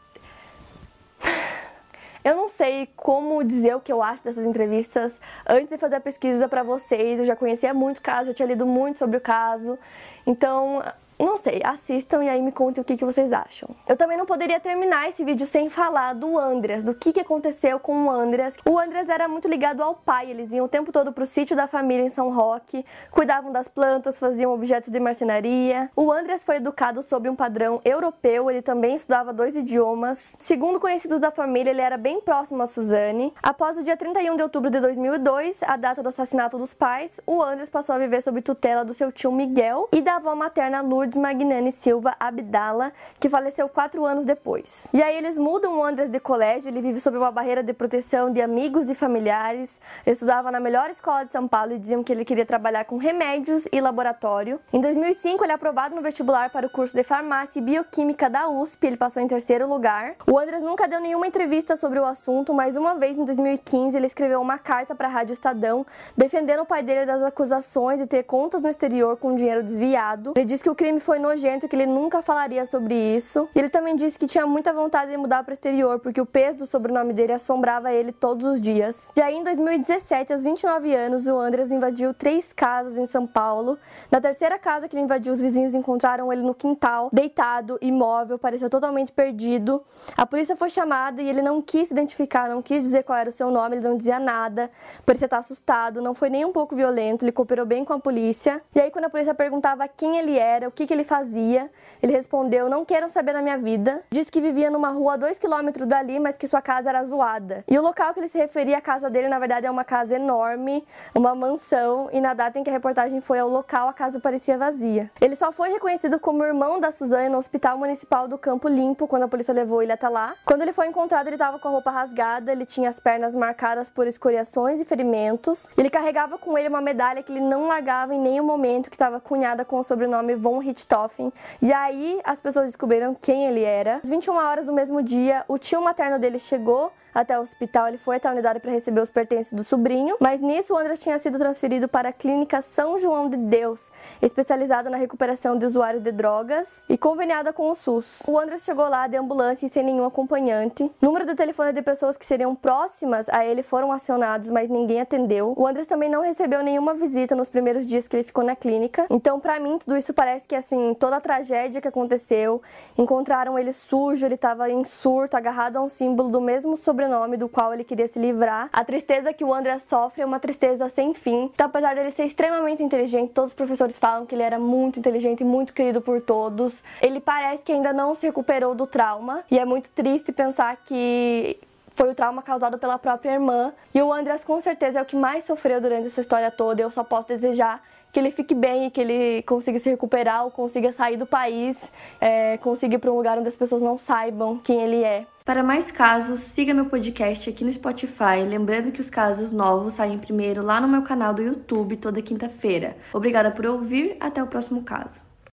eu 2.25 2.35
não 2.35 2.47
sei 2.47 2.89
como 2.95 3.43
dizer 3.43 3.75
o 3.75 3.79
que 3.79 3.93
eu 3.93 4.01
acho 4.01 4.23
dessas 4.23 4.43
entrevistas. 4.43 5.21
Antes 5.47 5.69
de 5.69 5.77
fazer 5.77 5.97
a 5.97 6.01
pesquisa 6.01 6.49
para 6.49 6.63
vocês, 6.63 7.19
eu 7.19 7.25
já 7.25 7.35
conhecia 7.35 7.71
muito 7.71 7.99
o 7.99 8.01
caso, 8.01 8.31
já 8.31 8.33
tinha 8.33 8.47
lido 8.47 8.65
muito 8.65 8.97
sobre 8.97 9.17
o 9.17 9.21
caso. 9.21 9.77
Então, 10.25 10.81
não 11.17 11.37
sei, 11.37 11.61
assistam 11.63 12.23
e 12.23 12.29
aí 12.29 12.41
me 12.41 12.51
contem 12.51 12.81
o 12.81 12.85
que, 12.85 12.97
que 12.97 13.05
vocês 13.05 13.31
acham. 13.31 13.69
Eu 13.87 13.95
também 13.95 14.17
não 14.17 14.25
poderia 14.25 14.59
terminar 14.59 15.07
esse 15.07 15.23
vídeo 15.23 15.47
sem 15.47 15.69
falar 15.69 16.13
do 16.13 16.37
Andreas, 16.37 16.83
do 16.83 16.93
que, 16.93 17.13
que 17.13 17.19
aconteceu 17.19 17.79
com 17.79 18.05
o 18.05 18.09
Andreas. 18.09 18.55
O 18.65 18.77
Andreas 18.77 19.07
era 19.07 19.27
muito 19.27 19.47
ligado 19.47 19.81
ao 19.81 19.95
pai, 19.95 20.29
eles 20.29 20.51
iam 20.51 20.65
o 20.65 20.69
tempo 20.69 20.91
todo 20.91 21.13
pro 21.13 21.25
sítio 21.25 21.55
da 21.55 21.67
família 21.67 22.03
em 22.03 22.09
São 22.09 22.31
Roque, 22.31 22.85
cuidavam 23.11 23.51
das 23.51 23.67
plantas, 23.67 24.19
faziam 24.19 24.53
objetos 24.53 24.89
de 24.89 24.99
marcenaria. 24.99 25.89
O 25.95 26.11
Andreas 26.11 26.43
foi 26.43 26.57
educado 26.57 27.01
sob 27.01 27.29
um 27.29 27.35
padrão 27.35 27.79
europeu, 27.85 28.51
ele 28.51 28.61
também 28.61 28.95
estudava 28.95 29.31
dois 29.31 29.55
idiomas. 29.55 30.35
Segundo 30.37 30.79
conhecidos 30.79 31.19
da 31.19 31.31
família, 31.31 31.71
ele 31.71 31.81
era 31.81 31.97
bem 31.97 32.19
próximo 32.19 32.61
a 32.61 32.67
Suzane. 32.67 33.33
Após 33.41 33.77
o 33.77 33.83
dia 33.83 33.95
31 33.95 34.35
de 34.35 34.43
outubro 34.43 34.69
de 34.69 34.79
2002, 34.79 35.63
a 35.63 35.77
data 35.77 36.03
do 36.03 36.09
assassinato 36.09 36.57
dos 36.57 36.73
pais, 36.73 37.21
o 37.25 37.41
Andreas 37.41 37.69
passou 37.69 37.95
a 37.95 37.97
viver 37.97 38.21
sob 38.21 38.41
tutela 38.41 38.83
do 38.83 38.93
seu 38.93 39.11
tio 39.11 39.31
Miguel 39.31 39.87
e 39.91 40.01
da 40.01 40.17
avó 40.17 40.35
materna 40.35 40.81
Lourdes 40.81 41.04
Lourdes 41.05 41.17
Magnani 41.17 41.71
Silva 41.71 42.15
Abdala, 42.19 42.91
que 43.19 43.29
faleceu 43.29 43.69
quatro 43.69 44.03
anos 44.03 44.25
depois. 44.25 44.87
E 44.91 45.03
aí 45.03 45.15
eles 45.15 45.37
mudam 45.37 45.77
o 45.77 45.83
Andres 45.83 46.09
de 46.09 46.19
colégio, 46.19 46.67
ele 46.67 46.81
vive 46.81 46.99
sob 46.99 47.15
uma 47.15 47.29
barreira 47.29 47.61
de 47.61 47.73
proteção 47.73 48.31
de 48.31 48.41
amigos 48.41 48.89
e 48.89 48.95
familiares. 48.95 49.79
Ele 50.03 50.13
estudava 50.13 50.51
na 50.51 50.59
melhor 50.59 50.89
escola 50.89 51.23
de 51.23 51.31
São 51.31 51.47
Paulo 51.47 51.73
e 51.73 51.79
diziam 51.79 52.03
que 52.03 52.11
ele 52.11 52.25
queria 52.25 52.45
trabalhar 52.45 52.85
com 52.85 52.97
remédios 52.97 53.67
e 53.71 53.79
laboratório. 53.79 54.59
Em 54.73 54.81
2005, 54.81 55.43
ele 55.43 55.51
é 55.51 55.55
aprovado 55.55 55.95
no 55.95 56.01
vestibular 56.01 56.49
para 56.49 56.65
o 56.65 56.69
curso 56.71 56.95
de 56.95 57.03
farmácia 57.03 57.59
e 57.59 57.61
bioquímica 57.61 58.27
da 58.27 58.49
USP, 58.49 58.87
ele 58.87 58.97
passou 58.97 59.21
em 59.21 59.27
terceiro 59.27 59.67
lugar. 59.67 60.15
O 60.25 60.39
Andres 60.39 60.63
nunca 60.63 60.87
deu 60.87 60.99
nenhuma 60.99 61.27
entrevista 61.27 61.77
sobre 61.77 61.99
o 61.99 62.05
assunto, 62.05 62.51
mas 62.51 62.75
uma 62.75 62.95
vez 62.95 63.15
em 63.15 63.23
2015 63.23 63.95
ele 63.95 64.07
escreveu 64.07 64.41
uma 64.41 64.57
carta 64.57 64.95
para 64.95 65.07
a 65.07 65.11
Rádio 65.11 65.33
Estadão 65.33 65.85
defendendo 66.17 66.61
o 66.61 66.65
pai 66.65 66.81
dele 66.81 67.05
das 67.05 67.21
acusações 67.21 67.99
de 67.99 68.07
ter 68.07 68.23
contas 68.23 68.59
no 68.59 68.69
exterior 68.69 69.17
com 69.17 69.35
dinheiro 69.35 69.61
desviado. 69.61 70.33
Ele 70.35 70.45
disse 70.45 70.63
que 70.63 70.69
o 70.69 70.75
crime 70.75 70.94
foi 70.99 71.19
nojento, 71.19 71.67
que 71.67 71.75
ele 71.75 71.85
nunca 71.85 72.21
falaria 72.21 72.65
sobre 72.65 72.95
isso. 72.95 73.47
E 73.55 73.59
ele 73.59 73.69
também 73.69 73.95
disse 73.95 74.17
que 74.17 74.27
tinha 74.27 74.45
muita 74.45 74.73
vontade 74.73 75.11
de 75.11 75.17
mudar 75.17 75.43
para 75.43 75.51
o 75.51 75.53
exterior, 75.53 75.99
porque 75.99 76.19
o 76.19 76.25
peso 76.25 76.59
do 76.59 76.65
sobrenome 76.65 77.13
dele 77.13 77.33
assombrava 77.33 77.91
ele 77.91 78.11
todos 78.11 78.45
os 78.45 78.61
dias. 78.61 79.11
E 79.15 79.21
aí, 79.21 79.35
em 79.35 79.43
2017, 79.43 80.33
aos 80.33 80.43
29 80.43 80.93
anos, 80.95 81.27
o 81.27 81.37
Andres 81.37 81.71
invadiu 81.71 82.13
três 82.13 82.53
casas 82.53 82.97
em 82.97 83.05
São 83.05 83.25
Paulo. 83.25 83.77
Na 84.11 84.19
terceira 84.21 84.57
casa 84.57 84.87
que 84.87 84.95
ele 84.95 85.03
invadiu, 85.03 85.33
os 85.33 85.41
vizinhos 85.41 85.73
encontraram 85.73 86.31
ele 86.31 86.41
no 86.41 86.53
quintal, 86.53 87.09
deitado, 87.11 87.77
imóvel, 87.81 88.37
pareceu 88.37 88.69
totalmente 88.69 89.11
perdido. 89.11 89.83
A 90.15 90.25
polícia 90.25 90.55
foi 90.55 90.69
chamada 90.69 91.21
e 91.21 91.29
ele 91.29 91.41
não 91.41 91.61
quis 91.61 91.87
se 91.87 91.93
identificar, 91.93 92.49
não 92.49 92.61
quis 92.61 92.83
dizer 92.83 93.03
qual 93.03 93.17
era 93.17 93.29
o 93.29 93.31
seu 93.31 93.51
nome, 93.51 93.77
ele 93.77 93.87
não 93.87 93.97
dizia 93.97 94.19
nada. 94.19 94.69
Parecia 95.05 95.25
estar 95.25 95.37
assustado, 95.37 96.01
não 96.01 96.13
foi 96.13 96.29
nem 96.29 96.45
um 96.45 96.51
pouco 96.51 96.75
violento, 96.75 97.23
ele 97.23 97.31
cooperou 97.31 97.65
bem 97.65 97.83
com 97.83 97.93
a 97.93 97.99
polícia. 97.99 98.61
E 98.73 98.79
aí, 98.79 98.91
quando 98.91 99.05
a 99.05 99.09
polícia 99.09 99.33
perguntava 99.33 99.87
quem 99.87 100.17
ele 100.17 100.37
era, 100.37 100.67
o 100.67 100.71
que, 100.71 100.84
que 100.85 100.93
ele 100.93 101.03
fazia, 101.03 101.69
ele 102.01 102.11
respondeu: 102.11 102.69
Não 102.69 102.85
queiram 102.85 103.09
saber 103.09 103.33
da 103.33 103.41
minha 103.41 103.57
vida. 103.57 104.03
Disse 104.09 104.31
que 104.31 104.41
vivia 104.41 104.69
numa 104.69 104.89
rua 104.89 105.13
a 105.13 105.17
dois 105.17 105.39
quilômetros 105.39 105.87
dali, 105.87 106.19
mas 106.19 106.37
que 106.37 106.47
sua 106.47 106.61
casa 106.61 106.89
era 106.89 107.03
zoada. 107.03 107.63
E 107.67 107.77
o 107.77 107.81
local 107.81 108.13
que 108.13 108.19
ele 108.19 108.27
se 108.27 108.37
referia, 108.37 108.77
a 108.77 108.81
casa 108.81 109.09
dele, 109.09 109.27
na 109.27 109.39
verdade, 109.39 109.65
é 109.65 109.71
uma 109.71 109.83
casa 109.83 110.15
enorme, 110.15 110.85
uma 111.13 111.35
mansão, 111.35 112.09
e 112.11 112.19
na 112.19 112.33
data 112.33 112.59
em 112.59 112.63
que 112.63 112.69
a 112.69 112.73
reportagem 112.73 113.21
foi 113.21 113.39
ao 113.39 113.49
local, 113.49 113.87
a 113.87 113.93
casa 113.93 114.19
parecia 114.19 114.57
vazia. 114.57 115.11
Ele 115.19 115.35
só 115.35 115.51
foi 115.51 115.69
reconhecido 115.69 116.19
como 116.19 116.43
irmão 116.43 116.79
da 116.79 116.91
Suzane 116.91 117.29
no 117.29 117.37
Hospital 117.37 117.77
Municipal 117.77 118.27
do 118.27 118.37
Campo 118.37 118.67
Limpo, 118.67 119.07
quando 119.07 119.23
a 119.23 119.27
polícia 119.27 119.53
levou 119.53 119.81
ele 119.81 119.91
até 119.91 120.07
lá. 120.09 120.35
Quando 120.45 120.61
ele 120.61 120.73
foi 120.73 120.87
encontrado, 120.87 121.27
ele 121.27 121.35
estava 121.35 121.59
com 121.59 121.67
a 121.67 121.71
roupa 121.71 121.91
rasgada, 121.91 122.51
ele 122.51 122.65
tinha 122.65 122.89
as 122.89 122.99
pernas 122.99 123.35
marcadas 123.35 123.89
por 123.89 124.07
escoriações 124.07 124.79
e 124.79 124.85
ferimentos. 124.85 125.67
Ele 125.77 125.89
carregava 125.89 126.37
com 126.37 126.57
ele 126.57 126.67
uma 126.67 126.81
medalha 126.81 127.23
que 127.23 127.31
ele 127.31 127.41
não 127.41 127.67
largava 127.67 128.13
em 128.13 128.19
nenhum 128.19 128.43
momento, 128.43 128.89
que 128.89 128.95
estava 128.95 129.19
cunhada 129.19 129.65
com 129.65 129.79
o 129.79 129.83
sobrenome 129.83 130.35
Von 130.35 130.59
Richthofen. 130.75 131.31
E 131.61 131.71
aí 131.71 132.19
as 132.23 132.39
pessoas 132.39 132.65
descobriram 132.65 133.15
quem 133.15 133.45
ele 133.45 133.63
era. 133.63 134.01
Às 134.03 134.09
21 134.09 134.35
horas 134.35 134.65
do 134.65 134.73
mesmo 134.73 135.01
dia, 135.01 135.43
o 135.47 135.57
tio 135.57 135.81
materno 135.81 136.19
dele 136.19 136.37
chegou 136.37 136.91
até 137.13 137.39
o 137.39 137.41
hospital, 137.41 137.87
ele 137.87 137.97
foi 137.97 138.17
até 138.17 138.27
a 138.27 138.31
unidade 138.31 138.59
para 138.59 138.71
receber 138.71 138.99
os 138.99 139.09
pertences 139.09 139.53
do 139.53 139.63
sobrinho, 139.63 140.17
mas 140.19 140.41
nisso 140.41 140.73
o 140.73 140.77
André 140.77 140.97
tinha 140.97 141.17
sido 141.17 141.39
transferido 141.39 141.87
para 141.87 142.09
a 142.09 142.13
clínica 142.13 142.61
São 142.61 142.97
João 142.99 143.29
de 143.29 143.37
Deus, 143.37 143.89
especializada 144.21 144.89
na 144.89 144.97
recuperação 144.97 145.57
de 145.57 145.65
usuários 145.65 146.01
de 146.01 146.11
drogas 146.11 146.83
e 146.89 146.97
conveniada 146.97 147.53
com 147.53 147.71
o 147.71 147.75
SUS. 147.75 148.21
O 148.27 148.37
André 148.37 148.57
chegou 148.57 148.89
lá 148.89 149.07
de 149.07 149.15
ambulância 149.15 149.65
e 149.65 149.69
sem 149.69 149.83
nenhum 149.83 150.03
acompanhante. 150.03 150.91
Número 151.01 151.25
do 151.25 151.35
telefone 151.35 151.71
de 151.71 151.81
pessoas 151.81 152.17
que 152.17 152.25
seriam 152.25 152.53
próximas 152.53 153.29
a 153.29 153.45
ele 153.45 153.63
foram 153.63 153.93
acionados, 153.93 154.49
mas 154.49 154.67
ninguém 154.67 154.99
atendeu. 154.99 155.53
O 155.55 155.65
André 155.65 155.85
também 155.85 156.09
não 156.09 156.21
recebeu 156.21 156.61
nenhuma 156.61 156.93
visita 156.93 157.33
nos 157.33 157.47
primeiros 157.47 157.85
dias 157.85 158.09
que 158.09 158.17
ele 158.17 158.23
ficou 158.23 158.43
na 158.43 158.55
clínica. 158.55 159.05
Então, 159.09 159.39
para 159.39 159.57
mim, 159.59 159.77
tudo 159.77 159.95
isso 159.95 160.13
parece 160.13 160.47
que 160.47 160.55
assim, 160.65 160.93
toda 160.95 161.17
a 161.17 161.21
tragédia 161.21 161.79
que 161.79 161.87
aconteceu, 161.87 162.61
encontraram 162.97 163.57
ele 163.57 163.71
sujo, 163.71 164.25
ele 164.25 164.35
estava 164.35 164.69
em 164.69 164.83
surto, 164.83 165.37
agarrado 165.37 165.77
a 165.77 165.81
um 165.81 165.89
símbolo 165.89 166.29
do 166.29 166.41
mesmo 166.41 166.75
sobrenome 166.75 167.37
do 167.37 167.47
qual 167.47 167.73
ele 167.73 167.83
queria 167.83 168.07
se 168.07 168.19
livrar. 168.19 168.69
A 168.73 168.83
tristeza 168.83 169.31
que 169.31 169.43
o 169.43 169.53
André 169.53 169.77
sofre 169.79 170.23
é 170.23 170.25
uma 170.25 170.39
tristeza 170.39 170.89
sem 170.89 171.13
fim. 171.13 171.51
Então, 171.53 171.67
apesar 171.67 171.95
dele 171.95 172.11
ser 172.11 172.25
extremamente 172.25 172.81
inteligente, 172.81 173.31
todos 173.31 173.51
os 173.51 173.55
professores 173.55 173.97
falam 173.97 174.25
que 174.25 174.33
ele 174.33 174.43
era 174.43 174.59
muito 174.59 174.99
inteligente 174.99 175.41
e 175.41 175.45
muito 175.45 175.73
querido 175.73 176.01
por 176.01 176.21
todos. 176.21 176.83
Ele 177.01 177.19
parece 177.19 177.61
que 177.61 177.71
ainda 177.71 177.93
não 177.93 178.15
se 178.15 178.25
recuperou 178.25 178.73
do 178.73 178.87
trauma 178.87 179.43
e 179.49 179.59
é 179.59 179.65
muito 179.65 179.89
triste 179.91 180.31
pensar 180.31 180.75
que 180.77 181.59
foi 181.95 182.11
o 182.11 182.15
trauma 182.15 182.41
causado 182.41 182.77
pela 182.77 182.97
própria 182.97 183.31
irmã. 183.31 183.73
E 183.93 184.01
o 184.01 184.11
Andreas 184.11 184.43
com 184.43 184.59
certeza 184.59 184.99
é 184.99 185.01
o 185.01 185.05
que 185.05 185.15
mais 185.15 185.45
sofreu 185.45 185.79
durante 185.79 186.07
essa 186.07 186.21
história 186.21 186.51
toda. 186.51 186.81
Eu 186.81 186.91
só 186.91 187.03
posso 187.03 187.27
desejar 187.27 187.81
que 188.15 188.19
ele 188.21 188.31
fique 188.31 188.55
bem 188.55 188.89
que 188.89 189.01
ele 189.01 189.43
consiga 189.43 189.77
se 189.77 189.89
recuperar 189.89 190.45
ou 190.45 190.49
consiga 190.49 190.93
sair 190.93 191.17
do 191.17 191.25
país, 191.25 191.75
é, 192.21 192.57
consiga 192.59 192.95
ir 192.95 192.97
para 192.97 193.11
um 193.11 193.17
lugar 193.17 193.37
onde 193.37 193.49
as 193.49 193.57
pessoas 193.57 193.81
não 193.81 193.97
saibam 193.97 194.57
quem 194.57 194.81
ele 194.81 195.03
é. 195.03 195.27
Para 195.43 195.61
mais 195.61 195.91
casos, 195.91 196.39
siga 196.39 196.73
meu 196.73 196.85
podcast 196.85 197.49
aqui 197.49 197.65
no 197.65 197.73
Spotify. 197.73 198.41
Lembrando 198.47 198.89
que 198.93 199.01
os 199.01 199.09
casos 199.09 199.51
novos 199.51 199.95
saem 199.95 200.17
primeiro 200.17 200.63
lá 200.63 200.79
no 200.79 200.87
meu 200.87 201.01
canal 201.01 201.33
do 201.33 201.41
YouTube 201.41 201.97
toda 201.97 202.21
quinta-feira. 202.21 202.95
Obrigada 203.13 203.51
por 203.51 203.65
ouvir, 203.65 204.15
até 204.21 204.41
o 204.41 204.47
próximo 204.47 204.81
caso. 204.81 205.21